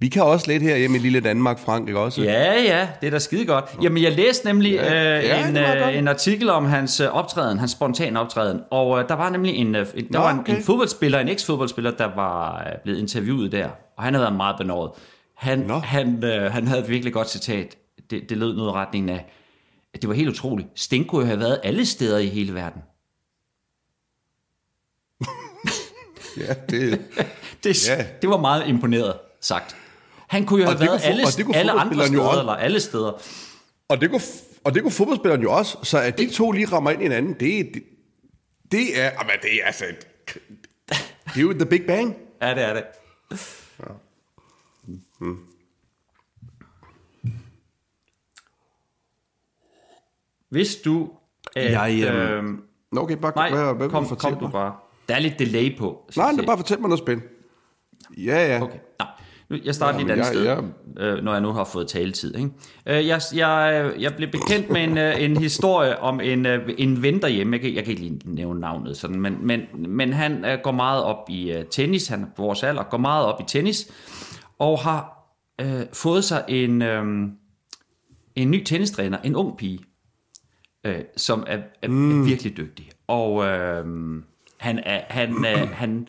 [0.02, 2.22] Vi kan også lidt her hjemme i lille Danmark, Frank, ikke også?
[2.22, 3.66] Ja, ja, det er da skide godt.
[3.82, 5.18] Jamen, jeg læste nemlig Ja.
[5.18, 5.96] øh, Ja, en, øh, godt.
[5.96, 9.76] en artikel om hans øh, optræden, hans spontane optræden, og øh, der var nemlig en,
[9.76, 10.56] øh, en, der Nå, var en, okay.
[10.58, 14.56] en fodboldspiller, en eks-fodboldspiller, der var øh, blevet interviewet der, og han havde været meget
[14.58, 14.92] benåret.
[15.36, 15.80] Han, Nå.
[15.80, 17.76] han, øh, han havde et virkelig godt citat.
[18.10, 19.26] Det, det lød noget i retningen af,
[19.94, 20.68] at det var helt utroligt.
[20.76, 22.82] Sting kunne have været alle steder i hele verden.
[26.38, 27.02] Ja, det,
[27.64, 28.06] Det, Ja.
[28.22, 29.76] det var meget imponeret sagt.
[30.30, 32.40] Han kunne jo have det været alle, det alle andre jo steder, også.
[32.40, 33.12] eller alle steder.
[33.90, 34.22] Og det kunne,
[34.64, 37.34] og det kunne fodboldspilleren jo også, så at de to lige rammer ind i hinanden,
[37.34, 37.84] det, det,
[38.72, 39.86] det er, jamen, det er altså,
[41.26, 42.16] det er jo the big bang.
[42.42, 42.84] Ja, det er det.
[50.50, 51.10] Hvis du...
[51.56, 52.62] At, Jeg, øhm,
[52.92, 54.52] Nå, okay, bare, nej, hvad, hvad kom, kom du mig?
[54.52, 54.76] bare.
[55.10, 56.10] Der er lidt delay på.
[56.18, 56.46] Nej, nej, se.
[56.46, 57.34] bare fortæl mig noget spændende.
[58.18, 58.62] Ja, ja.
[58.62, 58.80] Okay.
[59.00, 59.06] Nå.
[59.66, 60.64] Jeg starter Ja, lige et andet jeg-
[60.96, 62.36] sted, øh, når jeg nu har fået taletid.
[62.36, 62.50] Ikke?
[62.86, 67.02] Øh, jeg, jeg, jeg blev bekendt med en, øh, en historie om en, øh, en
[67.04, 67.54] ven derhjemme.
[67.54, 70.72] Jeg kan, jeg kan ikke lige nævne navnet, sådan, men, men, men han øh, går
[70.72, 72.08] meget op i øh, tennis.
[72.08, 73.92] Han er på vores alder, går meget op i tennis,
[74.60, 75.26] og har
[75.62, 77.04] øh, fået sig en, øh,
[78.36, 79.80] en ny tennistræner, en ung pige,
[80.84, 82.22] øh, som er, er, mm.
[82.22, 82.90] er virkelig dygtig.
[83.08, 83.86] Og øh,
[84.58, 85.02] han er...
[85.08, 86.08] Han, øh, han,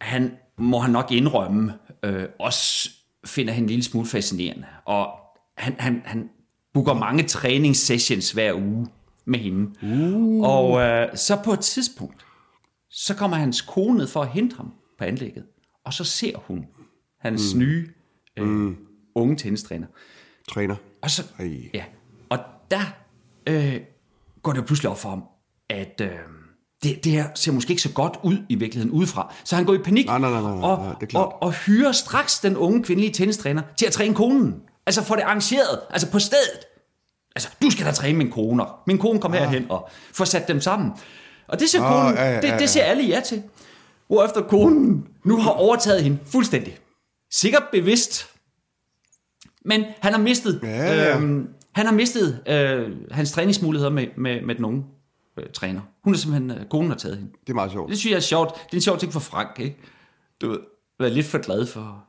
[0.00, 2.90] han må han nok indrømme, øh, også
[3.26, 4.66] finder han en lille smule fascinerende.
[4.84, 5.08] Og
[5.56, 6.30] han, han, han
[6.74, 8.86] booker mange træningssessions hver uge
[9.24, 9.70] med hende.
[9.82, 10.44] Uh.
[10.44, 12.26] Og øh, så på et tidspunkt,
[12.90, 15.44] så kommer hans kone ned for at hente ham på anlægget.
[15.84, 16.66] Og så ser hun
[17.18, 17.60] hans mm.
[17.60, 17.88] nye
[18.36, 18.76] øh, mm.
[19.14, 19.86] unge tennistræner.
[20.48, 20.76] Træner.
[21.02, 21.70] Og så, Ej.
[21.74, 21.84] ja,
[22.28, 22.38] og
[22.70, 22.80] der
[23.46, 23.80] øh,
[24.42, 25.24] går det jo pludselig op for ham,
[25.68, 26.18] at øh,
[26.82, 29.34] det, det her ser måske ikke så godt ud i virkeligheden udefra.
[29.44, 31.24] Så han går i panik Nej, nej, nej, nej, og, nej, det er klart.
[31.26, 34.54] og, og hyrer straks den unge kvindelige tennistræner til at træne konen.
[34.86, 36.60] Altså få det arrangeret, altså på stedet.
[37.36, 38.82] Altså, du skal da træne min koner.
[38.86, 40.90] Min kone kom herhen og får sat dem sammen.
[41.48, 43.42] Og det siger Ah, konen, ja, ja, det, ja, det siger alle ja til.
[44.06, 46.78] Hvorefter konen nu har overtaget hende fuldstændig.
[47.32, 48.26] Sikkert bevidst.
[49.64, 51.16] Men han har mistet, Ja, ja.
[51.16, 54.84] øhm, han har mistet øh, hans træningsmuligheder med, med, med den unge
[55.38, 55.80] øh, træner.
[56.04, 57.30] Hun er simpelthen, øh, konen har taget hende.
[57.40, 57.90] Det er meget sjovt.
[57.90, 58.54] Det synes jeg er sjovt.
[58.54, 59.76] Det er en sjov ting for Frank, ikke?
[60.40, 60.58] Du ved,
[61.00, 62.04] være lidt for glad for,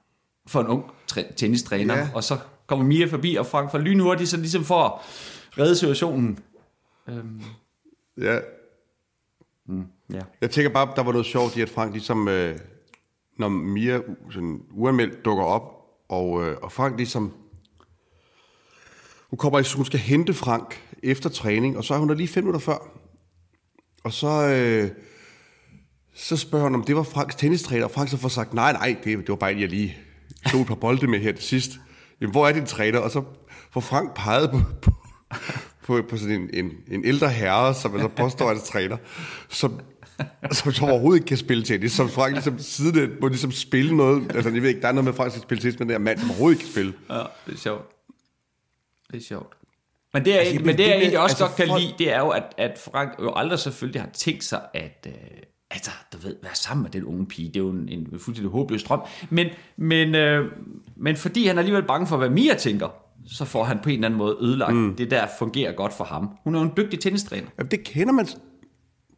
[0.47, 2.09] for en ung træ- tennistræner, Ja.
[2.15, 2.37] og så
[2.67, 4.93] kommer Mia forbi, og Frank får lynhurtigt, så ligesom for at
[5.59, 6.39] redde situationen.
[7.09, 7.41] Øhm,
[8.21, 8.39] Ja.
[10.13, 10.19] ja.
[10.41, 12.57] Jeg tænker bare, der var noget sjovt i, at Frank ligesom, øh,
[13.37, 15.63] når Mia sådan uanmeldt dukker op,
[16.09, 17.33] og, øh, og Frank ligesom,
[19.29, 22.43] hun kommer, hun skal hente Frank efter træning, og så er hun der lige fem
[22.43, 22.77] minutter før.
[24.03, 24.89] Og så, øh,
[26.15, 28.95] så spørger hun, om det var Franks tennistræner, og Frank så får sagt, nej, nej,
[29.03, 29.97] det, det var bare en, jeg lige
[30.51, 31.71] tog et par bolde med her til sidst.
[32.21, 32.99] Jamen, hvor er din træner?
[32.99, 33.23] Og så
[33.71, 34.91] får Frank peget på, på,
[35.83, 38.97] på, på sådan en, en, en ældre herre, som altså påstår, at han træner,
[39.49, 39.79] som,
[40.51, 44.31] som, som overhovedet ikke kan spille tennis, som Frank ligesom siden må ligesom spille noget,
[44.35, 45.93] altså jeg ved ikke, der er noget med, at Frank skal spille tennis, men den
[45.93, 46.93] der mand, som overhovedet ikke kan spille.
[47.09, 47.85] ja, det er sjovt.
[49.11, 49.58] Det er sjovt.
[50.13, 51.93] Men det, er, Altså, men det, det jeg egentlig også altså, godt kan folk- lide,
[51.99, 55.13] det er jo, at, at Frank jo aldrig selvfølgelig har tænkt sig at, øh,
[55.71, 57.47] altså, du ved, være sammen med den unge pige.
[57.47, 59.01] Det er jo en, en fuldstændig håbløs drøm.
[59.29, 60.51] Men, men, øh,
[60.97, 62.87] men fordi han er alligevel bange for, hvad Mia tænker,
[63.27, 64.75] så får han på en eller anden måde ødelagt.
[64.75, 64.95] Mm.
[64.95, 66.29] Det der fungerer godt for ham.
[66.43, 67.47] Hun er jo en dygtig tennistræner.
[67.57, 68.27] Jamen, det kender man,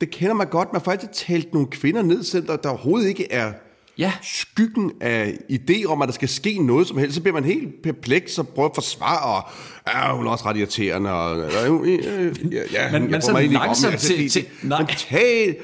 [0.01, 0.73] det kender man godt.
[0.73, 3.53] Man får altid talt nogle kvinder ned, selv der, der overhovedet ikke er
[3.97, 4.13] Ja.
[4.23, 7.15] skyggen af idé om, at der skal ske noget som helst.
[7.15, 9.49] Så bliver man helt perpleks og prøver at forsvare, og
[9.87, 11.11] ja, hun er også ret irriterende.
[11.11, 11.37] Og,
[11.85, 11.97] øh,
[12.53, 14.01] ja, ja, Men- men sådan ikke langsomt det.
[14.01, 14.79] til- til- nej.
[14.79, 15.55] Men tag,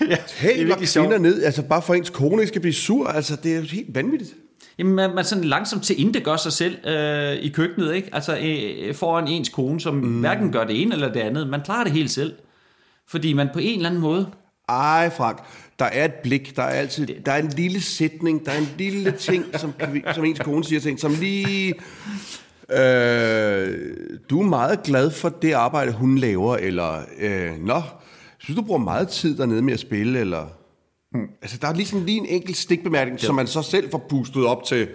[0.10, 1.20] ja, tag er kvinder sjovt.
[1.22, 3.06] ned, altså bare for ens kone ikke skal blive sur.
[3.08, 4.30] Altså, det er helt vanvittigt.
[4.78, 8.08] Jamen, man, man sådan langsomt til inte gør sig selv øh, i køkkenet, ikke?
[8.12, 10.20] Altså øh, foran ens kone, som mm.
[10.20, 11.48] hverken gør det ene eller det andet.
[11.48, 12.32] Man klarer det helt selv.
[13.08, 14.26] Fordi man på en eller anden måde...
[14.68, 15.38] Ej, Frank,
[15.78, 18.68] der er et blik, der er altid, der er en lille sætning, der er en
[18.78, 19.72] lille ting, som,
[20.14, 21.74] som ens kone siger til en, som lige,
[22.70, 23.96] øh,
[24.30, 27.82] du er meget glad for det arbejde, hun laver, eller, øh, nå,
[28.38, 30.46] synes du bruger meget tid dernede med at spille, eller,
[31.12, 31.28] hmm.
[31.42, 34.46] altså der er lige sådan lige en enkelt stikbemærkning, som man så selv får pustet
[34.46, 34.88] op til,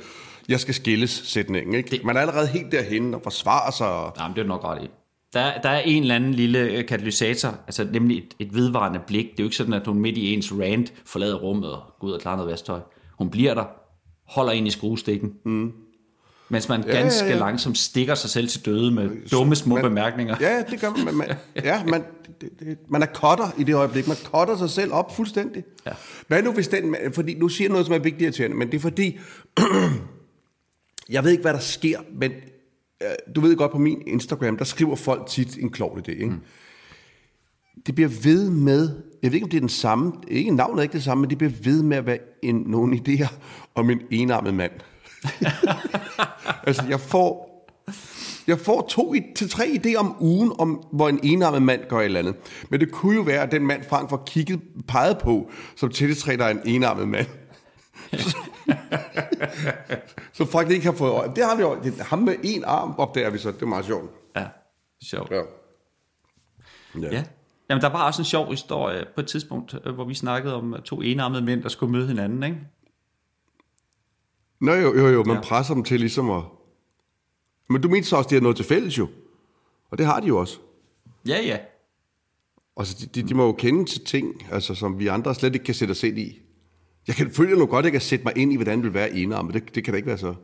[0.49, 1.89] jeg skal skilles sætningen, ikke?
[1.89, 4.63] Det- Man er allerede helt derhen og forsvarer sig, og, Nej, men det er nok
[4.63, 4.89] ret i.
[5.33, 9.25] Der, der er en eller anden lille øh, katalysator, altså nemlig et, et vedvarende blik.
[9.25, 12.07] Det er jo ikke sådan, at hun midt i ens rant forlader rummet og går
[12.07, 12.79] ud og klarer noget vasktøj.
[13.17, 13.65] Hun bliver der,
[14.27, 15.71] holder ind i skruestikken, mm.
[16.49, 17.37] mens man ja, ganske ja.
[17.37, 20.35] langsomt stikker sig selv til døde med dumme små man- bemærkninger.
[20.41, 21.15] Ja, det gør man.
[21.15, 21.27] man,
[21.63, 22.03] ja, man,
[22.41, 24.07] det, det, man er cutter i det øjeblik.
[24.07, 25.63] Man cutter sig selv op fuldstændig.
[25.85, 25.91] Ja.
[26.27, 26.95] Hvad nu hvis den...
[27.13, 29.19] Fordi nu siger noget, som er vigtigt til men det er fordi...
[31.09, 32.31] jeg ved ikke, hvad der sker, men
[33.35, 36.25] du ved godt, på min Instagram, der skriver folk tit en klovn idé, ikke?
[36.25, 36.41] Mm.
[37.85, 38.89] Det bliver ved med...
[39.23, 40.13] Jeg ved ikke, om det er den samme...
[40.27, 42.97] Ikke navnet er ikke det samme, men det bliver ved med at være en, nogle
[42.97, 43.33] idéer
[43.75, 44.71] om en enarmet mand.
[46.67, 47.49] altså, jeg får
[48.47, 52.05] jeg får to til tre idéer om ugen, om, hvor en enarmet mand gør et
[52.05, 52.35] eller andet.
[52.69, 56.45] Men det kunne jo være, at den mand Frank får kigget, peget på, som tillidstræner
[56.45, 57.27] er en enarmet mand.
[58.17, 58.37] Så,
[60.33, 61.31] så Frank ikke har fået øje.
[61.35, 61.79] Det har vi jo.
[61.83, 63.51] Det, ham med en arm opdager vi så.
[63.51, 64.11] Det er meget sjovt.
[64.35, 64.47] Ja,
[65.03, 65.31] sjovt.
[65.31, 65.41] Ja.
[67.01, 67.23] Ja.
[67.69, 70.73] Jamen, der var også en sjov historie på et tidspunkt, øh, hvor vi snakkede om
[70.73, 72.57] øh, to enarmede mænd, der skulle møde hinanden, ikke?
[74.61, 75.41] Nå jo, jo, jo, man Ja.
[75.41, 75.41] ja.
[75.41, 76.43] presser dem til ligesom at...
[77.69, 79.07] Men du mente så også, at de har noget til fælles jo.
[79.91, 80.57] Og det har de jo også.
[81.27, 81.57] Ja, ja.
[82.77, 85.65] Altså, de, de, de må jo kende til ting, altså, som vi andre slet ikke
[85.65, 86.41] kan sætte os ind i.
[87.09, 88.93] Jeg kan føle nu godt, at jeg kan sætte mig ind i, hvordan det vil
[88.93, 89.53] være enarmet.
[89.53, 90.35] Det, det kan da ikke være så.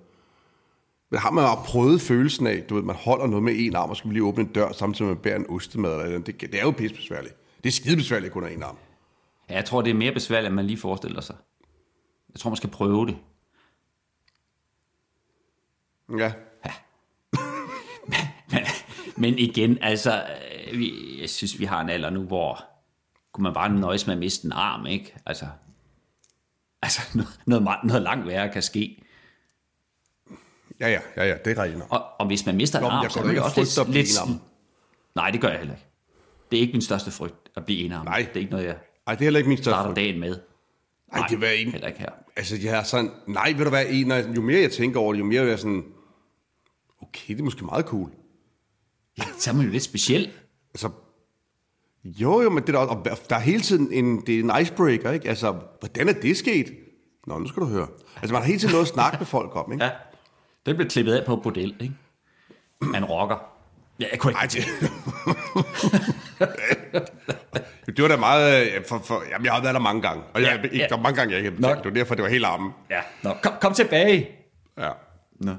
[1.09, 3.89] Men har man bare prøvet følelsen af, du ved, man holder noget med en arm,
[3.89, 6.25] og skal lige åbne en dør, samtidig med at man bærer en ostemad eller noget.
[6.25, 7.35] Det, det er jo pissebesværligt.
[7.63, 8.77] Det er skidebesværligt kun af en arm.
[9.49, 11.35] Ja, jeg tror, det er mere besværligt, end man lige forestiller sig.
[12.33, 13.17] Jeg tror, man skal prøve det.
[16.19, 16.33] Ja.
[19.21, 20.23] Men igen, altså,
[20.71, 22.65] øh, vi, jeg synes, vi har en alder nu, hvor
[23.31, 25.15] kunne man bare nøjes med at miste en arm, ikke?
[25.25, 25.45] Altså,
[26.85, 27.01] altså
[27.45, 29.01] noget, meget- noget langt værre kan ske.
[30.79, 31.83] Ja, ja, ja, ja, det er rigtigt.
[31.89, 33.93] Og, og hvis man mister en Nå, men arm, så er og også lidt...
[33.93, 34.39] lidt.
[35.15, 35.85] Nej, det gør jeg heller ikke.
[36.51, 38.05] Det er ikke min største frygt at blive enarmet.
[38.05, 38.17] Nej.
[38.19, 39.95] Det er ikke noget, jeg Ej, det er heller ikke min største starter frygt.
[39.95, 40.39] dagen med.
[41.13, 41.71] Ej, det var en...
[41.71, 42.09] Heller ikke her.
[42.35, 43.11] Altså, jeg er sådan...
[43.27, 45.59] Nej, ved du hvad, en, jo mere jeg tænker over det, jo mere er jeg
[45.59, 45.83] sådan...
[47.01, 48.09] Okay, det er måske meget cool.
[49.17, 50.31] Ja, så er man jo lidt speciel.
[50.73, 50.89] Altså,
[52.05, 54.51] jo, jo, men det er der, og der er hele tiden en, det er en
[54.61, 55.29] icebreaker, ikke?
[55.29, 56.73] Altså, hvordan er det sket?
[57.27, 57.87] Nå, nu skal du høre.
[58.15, 59.85] Altså, man har hele tiden noget at snakke med folk om, ikke?
[59.85, 59.91] Ja.
[60.65, 61.93] Det blev klippet af på et bordel, ikke?
[62.81, 63.35] Man rocker.
[63.99, 64.39] Ja, jeg kunne ikke...
[64.39, 64.65] Ej, det...
[67.95, 68.65] det var da meget...
[68.75, 70.23] øh, For, for, jamen, jeg har været der mange gange.
[70.33, 70.85] Og jeg, Ja, ikke, ja.
[70.89, 71.77] der var mange gange, jeg ikke har betalt.
[71.83, 72.71] Det var derfor, det var helt armen.
[72.89, 74.29] Ja, Nå, kom, kom tilbage.
[74.77, 74.89] Ja.
[75.39, 75.51] Nå.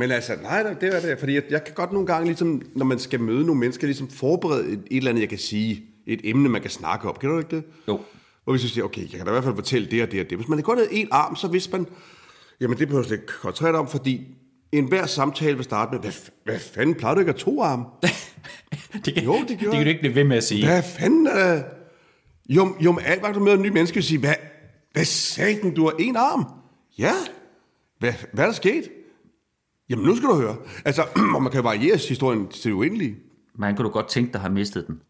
[0.00, 1.18] Men altså, nej, det er det.
[1.18, 4.08] Fordi jeg, jeg kan godt nogle gange, ligesom, når man skal møde nogle mennesker, ligesom
[4.08, 5.84] forberede et, et eller andet, jeg kan sige.
[6.06, 7.16] Et emne, man kan snakke om.
[7.20, 7.64] Kan du ikke det?
[7.88, 8.00] Jo.
[8.44, 10.20] Hvor vi så siger, okay, jeg kan da i hvert fald fortælle det og det
[10.20, 10.38] og det.
[10.38, 11.86] Hvis man kun havde en arm, så vidste man,
[12.60, 14.26] jamen det behøver slet ikke koncentrere om, fordi
[14.72, 16.12] enhver samtale vil starte med, hvad,
[16.44, 17.84] hvad fanden, plejer du ikke at to arme?
[19.04, 20.66] Det kan, Jo, det det gjorde kan du ikke blive ved med at sige.
[20.66, 21.64] Hvad fanden er det?
[22.48, 24.34] Jo, jo, men alt, hvad du møder en ny menneske, vil sige, hvad,
[24.92, 26.44] hvad satan, du har en arm?
[26.98, 27.12] Ja.
[27.98, 28.88] Hvad, hvad er der sket?
[29.90, 30.56] Jamen, nu skal du høre.
[30.84, 31.02] Altså,
[31.34, 33.16] og man kan variere historien til det uendelige.
[33.54, 35.00] Man kunne du godt tænke dig at have mistet den.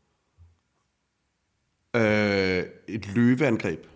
[1.97, 3.87] Øh, et løveangreb,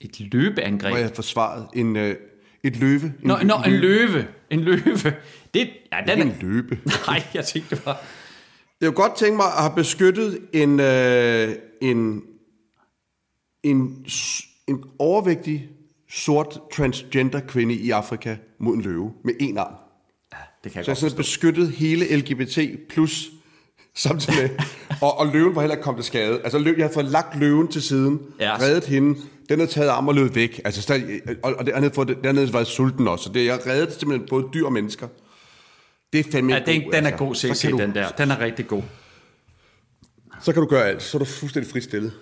[0.00, 0.92] Et løbeangreb.
[0.92, 2.16] hvor jeg forsvaret en, øh,
[2.62, 3.14] et løve.
[3.22, 4.26] Nå, nå, en løve.
[4.50, 5.14] En løve.
[5.54, 6.22] Det, ja, den er...
[6.22, 6.80] en løbe.
[7.06, 8.00] Nej, jeg tænkte det var...
[8.80, 12.22] Jeg kunne godt tænke mig at have beskyttet en, øh, en,
[13.62, 14.06] en,
[14.66, 15.68] en overvægtig
[16.10, 19.72] sort transgender kvinde i Afrika mod en løve med en arm.
[20.32, 22.58] Ja, det kan jeg Så jeg sådan beskyttet hele LGBT
[22.90, 23.28] plus
[23.96, 24.50] samtidig med,
[25.02, 26.40] og, og løven var heller ikke kommet til skade.
[26.44, 28.56] Altså lø, jeg havde fået lagt løven til siden, Ja.
[28.60, 30.60] reddet hende, den havde taget arm og løbet væk.
[30.64, 33.24] Altså, stadig, og, og det andet fået, den havde været sulten også.
[33.24, 35.08] Så det, jeg reddede simpelthen både dyr og mennesker.
[36.12, 37.24] Det er fandme Ja, en den, god, den er altså.
[37.24, 38.08] god CC, kan du- den der.
[38.08, 38.82] Den er rigtig god.
[40.42, 41.02] Så kan du gøre alt.
[41.02, 42.12] Så er du fuldstændig fristillet.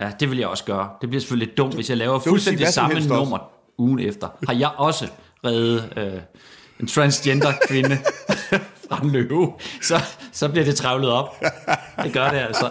[0.00, 0.90] Ja, det vil jeg også gøre.
[1.00, 3.20] Det bliver selvfølgelig lidt dumt, hvis jeg laver fuldstændig samme helst også.
[3.20, 3.38] nummer
[3.78, 4.28] ugen efter.
[4.46, 5.08] Har jeg også
[5.44, 6.20] reddet øh,
[6.80, 7.98] en transgender kvinde
[8.88, 9.52] fra en løve,
[9.82, 9.94] så,
[10.32, 11.44] så bliver det travlet op.
[12.02, 12.70] Det gør det altså.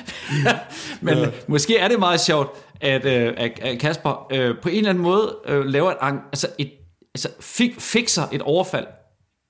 [1.00, 5.04] Men måske er det meget sjovt, at, øh, at Kasper øh, på en eller anden
[5.04, 6.70] måde øh, laver et, altså et
[7.14, 8.86] altså fik, fikser et overfald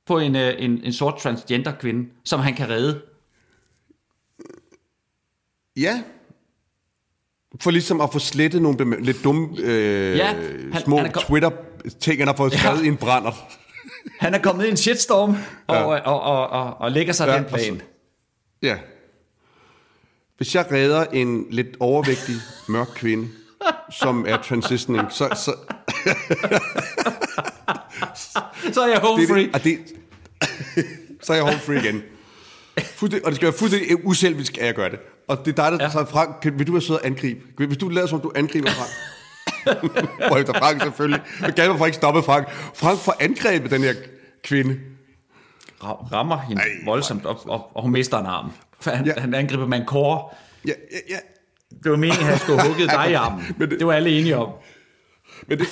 [0.07, 3.01] på en, øh, en, en sort transgender kvinde, som han kan redde.
[5.77, 6.03] Ja.
[7.61, 10.35] For ligesom at få slettet nogle bem- lidt dumme øh, Ja, ja,
[10.73, 12.85] han- små han er kom- Twitter-ting, han har fået skrevet Ja.
[12.85, 13.33] i en brænder.
[14.21, 17.37] Han er kommet i en shitstorm og, og, og, og, og, og lægger sig Ja,
[17.37, 17.83] den plan.
[18.63, 18.77] Ja.
[20.37, 22.35] Hvis jeg redder en lidt overvægtig,
[22.69, 23.29] mørk kvinde,
[24.01, 25.55] som er transitioning, så, så
[28.73, 29.43] Så er jeg home det, free.
[29.43, 29.79] det, og det,
[31.23, 32.03] så er jeg home free igen.
[32.95, 34.99] Fuldstændig, og det skal være fuldstændig uselvisk, at jeg gør det.
[35.29, 35.91] Og det er dig, der Ja.
[35.91, 37.67] tager Frank, kan, vil du være sød at angribe?
[37.67, 38.91] Hvis du lader som, du angriber Frank.
[40.33, 41.21] og efter Frank selvfølgelig.
[41.41, 42.51] Men kan man ikke stoppe Frank.
[42.75, 43.95] Frank får angrebet den her
[44.45, 44.77] kvinde.
[45.83, 48.53] Ra- Rammer hende Ej, voldsomt, og, og, og hun mister en arm.
[48.81, 49.13] For han, ja.
[49.19, 50.39] Han angriber med en kår.
[50.67, 51.19] Ja, ja, ja.
[51.83, 53.45] Det var meningen, at han skulle have hugget dig i armen.
[53.59, 54.53] Men det- Det var alle enige om.
[55.49, 55.67] Men det,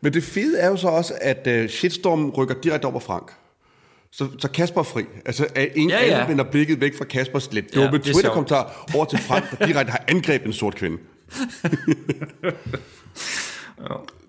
[0.00, 3.32] men det fede er jo så også, at uh, shitstormen rykker direkte over Frank.
[4.12, 5.04] Så, så Kasper er fri.
[5.26, 6.18] Altså, at ingen Ja, ja, ja.
[6.18, 6.26] ja.
[6.28, 9.66] vender blikket væk fra Kaspers lidt Ja, dumme det er Twitter-kommentar over til Frank, der
[9.66, 10.98] direkte har angrebet en sort kvinde.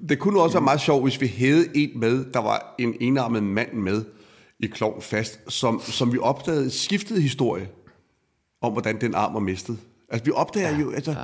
[0.09, 3.43] Det kunne også være meget sjovt, hvis vi havde en med, der var en enarmet
[3.43, 4.05] mand med
[4.59, 7.69] i Klovn Fast, som, som vi opdagede skiftede historie
[8.61, 9.77] om, hvordan den arm var mistet.
[10.09, 11.17] Altså, vi opdager ja, jo, altså, ja.
[11.19, 11.23] ja,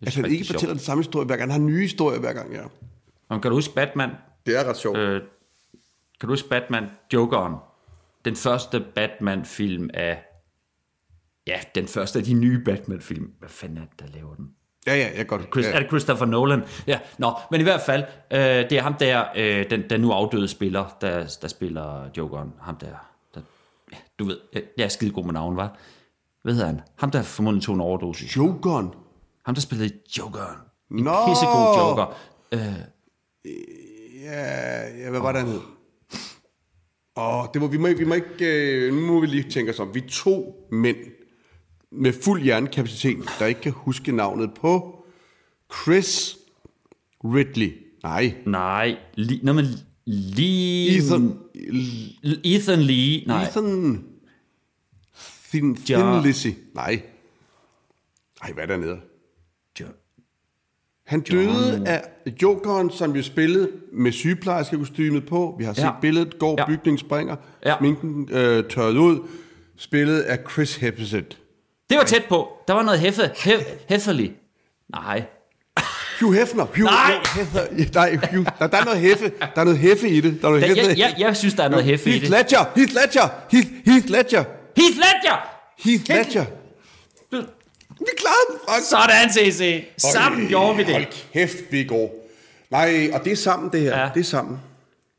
[0.00, 0.78] Det at han rigtig ikke fortæller sjovt.
[0.78, 1.52] den samme historie hver gang.
[1.52, 2.62] Han har nye historier hver gang, ja.
[3.28, 4.10] Og kan du huske Batman?
[4.46, 4.98] Det er ret sjovt.
[4.98, 5.20] Øh,
[6.20, 7.54] kan du huske Batman Jokeren?
[8.24, 10.22] Den første Batman-film af...
[11.46, 13.32] Ja, den første af de nye Batman-film.
[13.38, 14.50] Hvad fanden er det, der laver den?
[14.86, 15.42] Ja, ja, jeg godt.
[15.52, 15.72] Chris, ja.
[15.72, 16.62] Er det Christopher Nolan?
[16.86, 20.12] Ja, nå, men i hvert fald, øh, det er ham der, øh, den, den nu
[20.12, 22.52] afdøde spiller, der, der spiller Jokeren.
[22.60, 22.86] Ham der,
[23.34, 23.40] der
[23.92, 25.78] ja, du ved, jeg, jeg er skide god med navn, var.
[26.42, 26.80] Hvad hedder han?
[26.98, 28.36] Ham der formodentlig tog en overdosis.
[28.36, 28.94] Jokeren.
[29.46, 30.56] Ham der spillede Jokeren.
[30.90, 31.26] En Nå!
[31.28, 32.16] pissegod Joker.
[32.52, 32.74] Øh,
[34.24, 35.60] Ja, ja, hvad var det, han hed?
[37.16, 38.86] Åh, det må, vi, må, vi må ikke...
[38.86, 39.94] Øh, nu må vi lige tænke os om.
[39.94, 40.96] Vi er to mænd
[41.90, 45.04] med fuld hjernekapacitet, der ikke kan huske navnet på
[45.82, 46.36] Chris
[47.24, 47.72] Ridley.
[48.02, 48.34] Nej.
[48.46, 49.64] nej, li, nå, men
[50.04, 50.98] lige...
[50.98, 51.38] Ethan...
[52.44, 53.42] Ethan Lee, nej.
[53.42, 54.04] Ethan...
[55.50, 55.76] Thin.
[55.76, 56.48] Thin Lizzy.
[56.74, 57.02] Nej.
[58.42, 59.00] Ej, hvad er der nede?
[61.06, 62.02] Han døde af
[62.42, 65.54] Jokeren, som jo spillede med sygeplejerskekostymet på.
[65.58, 65.90] Vi har set Ja.
[66.00, 66.66] billedet, går, Ja.
[66.66, 67.36] bygningen springer,
[67.66, 67.74] Ja.
[67.78, 69.18] sminken øh, tørret ud.
[69.78, 71.26] Spillet af Chris Hemsworth.
[71.90, 72.48] Det var tæt på.
[72.68, 74.32] Der var noget heffe, hef, heffelig.
[74.92, 75.22] Nej.
[76.20, 76.64] Hugh Hefner.
[76.64, 77.12] Hugh, Nej!
[77.34, 77.60] Hefner.
[77.94, 79.32] Nej, Hugh, der, der er noget heffe.
[79.54, 80.38] Der er noget heffe i det.
[80.42, 80.88] Der er noget heffe.
[80.88, 82.30] jeg, jeg, jeg synes, der er noget heffe i Heath det.
[82.30, 82.64] Ledger.
[82.76, 83.28] Heath Ledger.
[83.50, 84.44] Heath, Heath Ledger.
[84.76, 85.36] Heath Ledger!
[85.84, 86.44] Heath Ledger.
[87.98, 88.82] Vi klarede den, Frank.
[88.84, 89.84] Sådan, CC.
[89.98, 90.92] Sammen Hold- gjorde vi det.
[90.92, 92.10] Hold kæft, vi er gode.
[92.70, 93.90] Nej, og det er sammen, det her.
[93.90, 94.00] Ja.
[94.02, 94.10] Ja.
[94.14, 94.60] Det er sammen.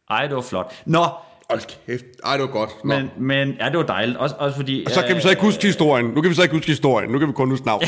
[0.09, 0.73] Ej, det var flot.
[0.85, 1.05] Nå,
[1.49, 2.05] Hold kæft.
[2.23, 2.69] Ej, det var godt.
[2.85, 2.95] Nå.
[2.95, 4.17] men, men ja, det var dejligt.
[4.17, 4.83] Også, også fordi...
[4.85, 6.05] Og så kan vi så ikke huske historien.
[6.05, 7.11] Nu kan vi så ikke huske historien.
[7.11, 7.83] Nu kan vi kun huske navn.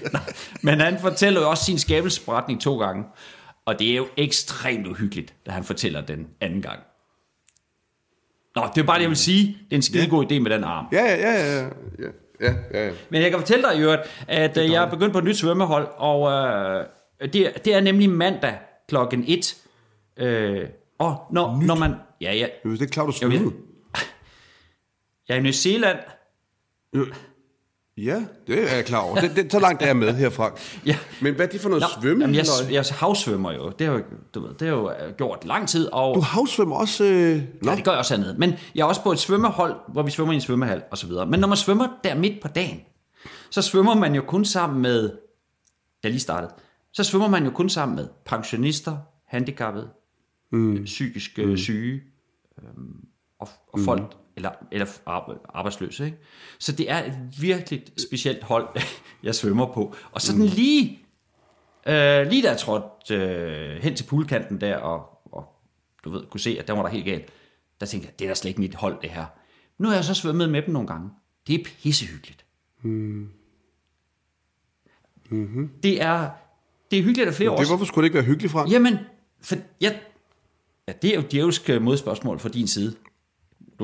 [0.62, 3.04] Men han fortæller jo også sin skabelsesberetning to gange.
[3.66, 6.78] Og det er jo ekstremt uhyggeligt, da han fortæller den anden gang.
[8.56, 9.46] Nå, det er bare det, jeg vil sige.
[9.46, 10.86] Det er en skide god idé med den arm.
[10.92, 11.62] Ja, ja, ja,
[11.98, 12.06] ja.
[12.40, 12.54] Ja.
[12.72, 12.92] Ja, ja.
[13.10, 15.36] Men jeg kan fortælle dig i øvrigt, at øh, jeg er begyndt på et nyt
[15.36, 16.86] svømmehold, og øh,
[17.32, 19.56] det, er- det er nemlig mandag klokken 1.
[20.16, 20.68] Øh,
[20.98, 21.94] og når, når man...
[22.20, 23.40] Ja, ja, Jeg vidste ikke klar, du svømmede.
[25.28, 25.98] jeg er i New Zealand.
[27.98, 29.20] Ja, det er jeg klar over.
[29.20, 30.50] Det, det, så langt er jeg med herfra.
[30.86, 30.98] Ja.
[31.22, 32.22] Men hvad er det for noget Nå, svømme?
[32.22, 33.72] jamen, jeg, jeg havsvømmer jo.
[33.78, 34.02] Det har jo,
[34.34, 35.88] du ved, det har jo øh, gjort lang tid.
[35.92, 37.04] Og, Du havsvømmer også...
[37.04, 37.42] Øh...
[37.62, 38.38] Nå, Ja, det gør jeg også andet.
[38.38, 41.06] Men jeg er også på et svømmehold, hvor vi svømmer i en svømmehal og så
[41.06, 41.26] videre.
[41.26, 42.80] Men når man svømmer der midt på dagen,
[43.50, 45.10] så svømmer man jo kun sammen med,
[46.02, 46.50] jeg lige startet,
[46.92, 49.88] så svømmer man jo kun sammen med pensionister, handicappede,
[50.52, 50.84] mm.
[50.84, 51.56] psykisk mm.
[51.56, 52.00] syge
[52.62, 53.04] øhm,
[53.40, 54.18] og, og folk, mm.
[54.36, 56.04] Eller, eller ar- arbejdsløse.
[56.04, 56.18] Ikke?
[56.58, 58.68] Så det er et virkelig specielt hold,
[59.22, 59.94] jeg svømmer på.
[60.12, 60.48] Og sådan mm.
[60.48, 60.98] lige,
[61.86, 65.44] øh, lige da jeg trådte øh, hen til poolkanten der, og, og
[66.04, 67.32] du ved, kunne se, at der var der helt galt,
[67.80, 69.26] der tænkte jeg, det er da slet ikke mit hold, det her.
[69.78, 71.10] Nu har jeg så svømmet med dem nogle gange.
[71.46, 72.44] Det er pissehyggeligt.
[72.82, 73.30] Mm.
[75.30, 75.70] Mm-hmm.
[75.82, 76.30] Det er,
[76.90, 77.56] det er hyggeligt af flere år.
[77.56, 78.72] det, hvorfor skulle det ikke være hyggeligt, Frank?
[78.72, 78.98] Jamen,
[79.40, 80.00] for jeg,
[80.88, 82.96] ja, det er jo djævelsk modspørgsmål fra din side.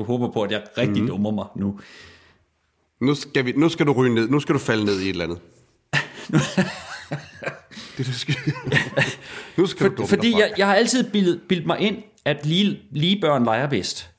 [0.01, 1.07] Du håber på, at jeg rigtig mm.
[1.07, 1.79] dummer mig nu.
[3.01, 4.29] Nu skal, vi, nu skal du ryge ned.
[4.29, 5.39] Nu skal du falde ned i et eller andet.
[7.97, 8.35] det, du skal...
[9.57, 12.79] nu skal du dumme Fordi jeg, jeg har altid bildet, bildet mig ind, at lige,
[12.91, 14.09] lige børn leger bedst.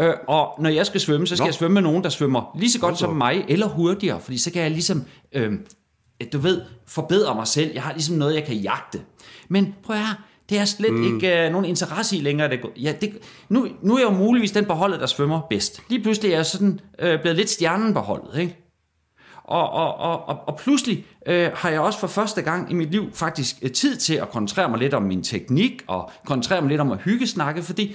[0.00, 1.48] Øh, og når jeg skal svømme, så skal Nå.
[1.48, 4.52] jeg svømme med nogen, der svømmer lige så godt som mig, eller hurtigere, fordi så
[4.52, 5.52] kan jeg ligesom, øh,
[6.32, 7.70] du ved, forbedre mig selv.
[7.74, 9.00] Jeg har ligesom noget, jeg kan jagte.
[9.48, 10.16] Men prøv at høre,
[10.50, 11.14] det er slet mm.
[11.14, 12.50] ikke øh, nogen interesse i længere.
[12.50, 15.82] Det, ja, det, nu, nu er jeg jo muligvis den på holdet, der svømmer bedst.
[15.88, 18.56] Lige pludselig er jeg sådan øh, blevet lidt stjernen på holdet, ikke?
[19.44, 22.90] Og, og, og, og, og pludselig øh, har jeg også for første gang i mit
[22.90, 26.68] liv faktisk øh, tid til at koncentrere mig lidt om min teknik, og koncentrere mig
[26.68, 27.94] lidt om at hyggesnakke, fordi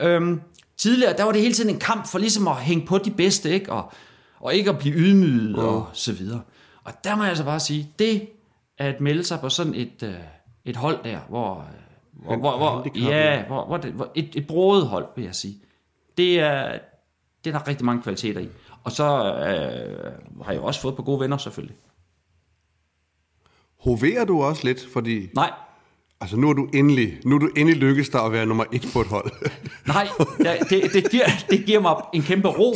[0.00, 0.40] øhm,
[0.76, 3.50] tidligere, der var det hele tiden en kamp for ligesom at hænge på de bedste,
[3.50, 3.72] ikke?
[3.72, 3.92] Og,
[4.40, 6.40] og ikke at blive ydmyget og så videre.
[6.84, 8.28] Og der må jeg altså bare sige, det
[8.78, 10.14] at melde sig på sådan et, øh,
[10.64, 11.83] et hold der, hvor, øh,
[12.14, 15.56] hvor, hvor, hvor, ja, hvor, hvor, det, hvor et, et broet hold, vil jeg sige,
[16.16, 16.78] det er,
[17.44, 18.48] det er der rigtig mange kvaliteter i.
[18.84, 21.76] Og så øh, har jeg også fået på gode venner, selvfølgelig.
[23.80, 25.28] Hoverer du også lidt, fordi...
[25.34, 25.50] Nej,
[26.20, 28.88] Altså, nu er du endelig, nu er du endelig lykkes dig at være nummer et
[28.92, 29.32] på et hold.
[29.86, 30.08] nej,
[30.70, 32.74] det, det, giver, det giver mig en kæmpe ro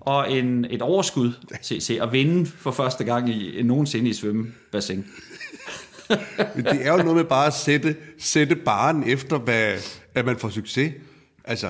[0.00, 5.06] og en, et overskud til, til at vinde for første gang i, nogensinde i svømmebassin.
[6.54, 9.74] Men det er jo noget med bare at sætte, sætte baren efter, hvad,
[10.14, 10.92] at man får succes.
[11.44, 11.66] Altså,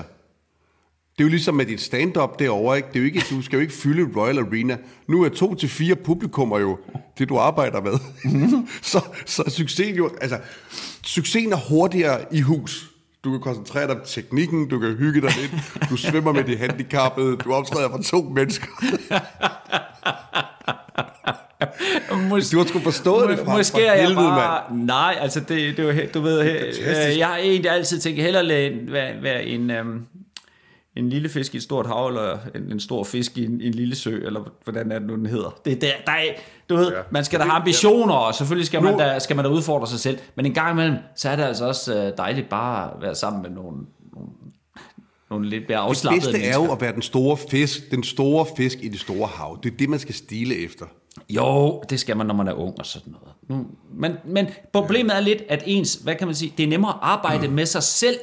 [1.17, 2.87] det er jo ligesom med dit stand-up derovre, ikke?
[2.87, 4.77] Det er jo ikke, du skal jo ikke fylde Royal Arena.
[5.07, 6.77] Nu er to til fire publikummer jo
[7.17, 7.93] det, du arbejder med.
[8.81, 10.39] så, så succesen jo, altså,
[11.03, 12.91] succesen er hurtigere i hus.
[13.23, 15.51] Du kan koncentrere dig på teknikken, du kan hygge dig lidt,
[15.89, 18.67] du svømmer med de handicappede, du optræder for to mennesker.
[22.09, 24.75] Du har sgu forstået det fra, Måske fra er jeg helvede, bare...
[24.75, 28.79] Nej, altså det, det he- du ved, øh, jeg har egentlig altid tænkt, hellere lade
[28.87, 30.05] være, være en, øhm,
[30.95, 33.71] en lille fisk i et stort hav, eller en, en stor fisk i en, en
[33.73, 35.59] lille sø, eller hvordan er det nu, den hedder.
[35.65, 36.23] Det, er der, der er,
[36.69, 36.97] du ved, ja.
[37.11, 39.87] man skal da have ambitioner, og selvfølgelig skal man, Nu- da, skal man da udfordre
[39.87, 43.01] sig selv, men en gang imellem, så er det altså også øh, dejligt bare at
[43.01, 43.77] være sammen med nogle,
[45.31, 48.45] nogle, lidt mere Det afslappede bedste er jo at være den store fisk, den store
[48.57, 49.59] fisk i det store hav.
[49.63, 50.85] Det er det, man skal stile efter.
[51.29, 53.13] Jo, det skal man, når man er ung og sådan
[53.47, 53.65] noget.
[53.93, 56.99] Men, men problemet er lidt, at ens, hvad kan man sige, det er nemmere at
[57.01, 57.53] arbejde mm.
[57.53, 58.19] med sig selv,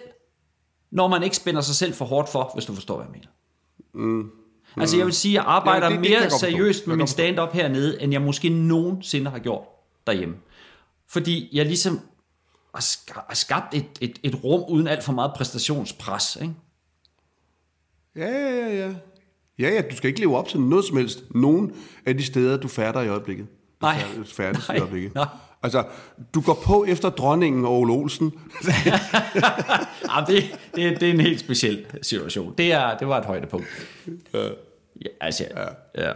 [0.90, 3.28] når man ikke spænder sig selv for hårdt for, hvis du forstår, hvad jeg mener.
[4.06, 4.30] Mm.
[4.76, 6.38] Altså jeg vil sige, at jeg arbejder Ja, ja, det- det mere forstå.
[6.46, 9.62] seriøst med min stand-up hernede, end jeg måske nogensinde har gjort
[10.06, 10.34] derhjemme.
[11.08, 12.00] Fordi jeg ligesom
[12.74, 16.38] har skabt et, et, et rum uden alt for meget præstationspres.
[16.42, 16.54] Ikke?
[18.18, 18.94] Ja, ja, ja, ja.
[19.58, 21.22] Ja, ja, du skal ikke leve op til noget som helst.
[21.34, 21.72] Nogen
[22.06, 23.46] af de steder, du færder i øjeblikket.
[23.80, 23.94] Nej.
[23.94, 24.80] Færdes- Færdes i Nej.
[24.80, 25.14] øjeblikket.
[25.14, 25.26] Nej.
[25.62, 25.84] Altså,
[26.34, 28.24] du går på efter dronningen og Ole Olsen.
[30.08, 32.54] Jamen, det, det, det er en helt speciel situation.
[32.58, 33.66] Det, er, det var et højdepunkt.
[34.34, 34.48] Ja,
[35.20, 36.06] altså, ja.
[36.08, 36.12] ja.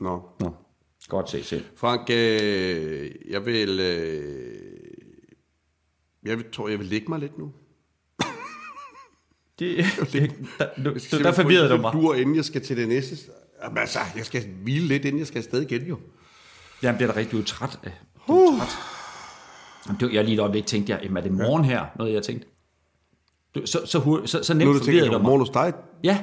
[0.00, 0.22] Nå.
[0.40, 0.54] Nå,
[1.08, 1.64] godt se selv.
[1.76, 3.80] Frank, øh, jeg vil...
[3.80, 4.54] Øh,
[6.26, 7.52] jeg vil, tror, jeg vil lægge mig lidt nu.
[9.58, 11.92] Det, det, der, du, du, der forvirrede du mig.
[11.92, 13.16] Du inden jeg skal til det næste.
[13.64, 15.98] Jamen, altså, jeg skal hvile lidt, inden jeg skal afsted igen, jo.
[16.82, 17.92] Jamen, det er da rigtigt, du er træt af.
[18.28, 18.68] Du er træt.
[19.86, 21.84] Jamen, det, var- jeg lige et øjeblik tænkte, jeg, jamen, er det morgen her?
[21.98, 22.46] Noget, jeg tænkte.
[23.54, 25.22] Du, så, så, så, så nemt forvirrede du mig.
[25.22, 25.72] morgen hos dig.
[26.04, 26.18] Ja,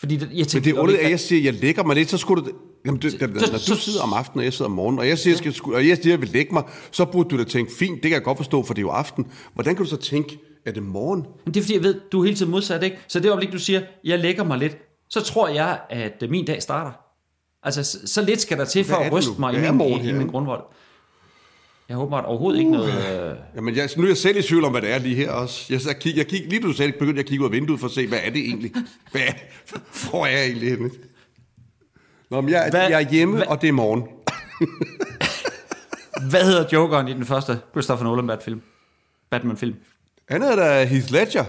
[0.00, 0.56] fordi det, jeg tænkte...
[0.56, 2.50] Men det er øjeblik, at jeg siger, at jeg lægger mig lidt, så skulle du...
[2.86, 5.18] Jamen, det, det, når du sidder om aftenen, og jeg sidder om morgenen, og jeg
[5.18, 7.44] siger, jeg, skal, og jeg, siger, at jeg vil lægge mig, så burde du da
[7.44, 9.26] tænke, fint, det kan jeg godt forstå, for det er jo aften.
[9.54, 11.26] Hvordan kan du så tænke, at det er morgen?
[11.44, 12.98] Men det er fordi, jeg ved, du er hele tiden modsat, ikke?
[13.08, 14.76] Så det øjeblik, du siger, jeg lægger mig lidt,
[15.10, 16.90] så tror jeg, at øh, min dag starter.
[17.62, 19.36] Altså, så, så lidt skal der til for er at ryste nu?
[19.38, 20.62] mig i Hvad er min, morgen i, i min grundvold.
[21.88, 22.92] Jeg håber at overhovedet ikke noget...
[23.30, 25.30] Øh, Jamen, jeg, nu er jeg selv i tvivl om, hvad det er lige her
[25.30, 25.66] også.
[25.70, 27.80] Jeg, jeg, kig, jeg kig, lige du sagde begyndte jeg at kigge ud af vinduet
[27.80, 28.72] for at se, hvad er det egentlig?
[29.12, 29.32] Hvad er,
[30.10, 30.90] hvor er jeg egentlig henne?
[32.30, 34.02] Nå, men jeg, Hvad- jeg er hjemme, hvad- og det er morgen.
[36.30, 38.26] hvad hedder Jokeren i den første Christopher Nolan
[39.30, 39.74] Batman-film?
[40.28, 41.44] Han hedder da Heath Ledger.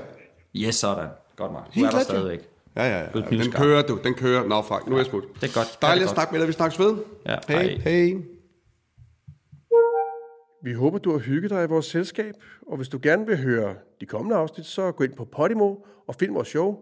[0.56, 1.10] Yes, sådan.
[1.36, 1.76] Godt nok.
[1.76, 2.50] Du er der stadigvæk.
[2.76, 3.08] Ja, ja, ja.
[3.14, 3.62] Den knivskarp.
[3.62, 4.00] kører, du.
[4.04, 4.48] Den kører.
[4.48, 4.88] Nå, fuck.
[4.88, 5.24] Nu er jeg smut.
[5.42, 5.78] Det er godt.
[5.82, 6.48] Dejligt at snakke med dig.
[6.48, 6.96] Vi snakkes ved.
[7.26, 7.64] Ja, Hej.
[7.64, 7.78] hej.
[7.78, 8.22] Hej.
[10.64, 12.34] Vi håber, du har hygget dig i vores selskab,
[12.68, 15.76] og hvis du gerne vil høre de kommende afsnit, så gå ind på Podimo
[16.08, 16.78] og find vores show.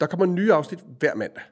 [0.00, 1.42] Der kommer nye afsnit hver mandag.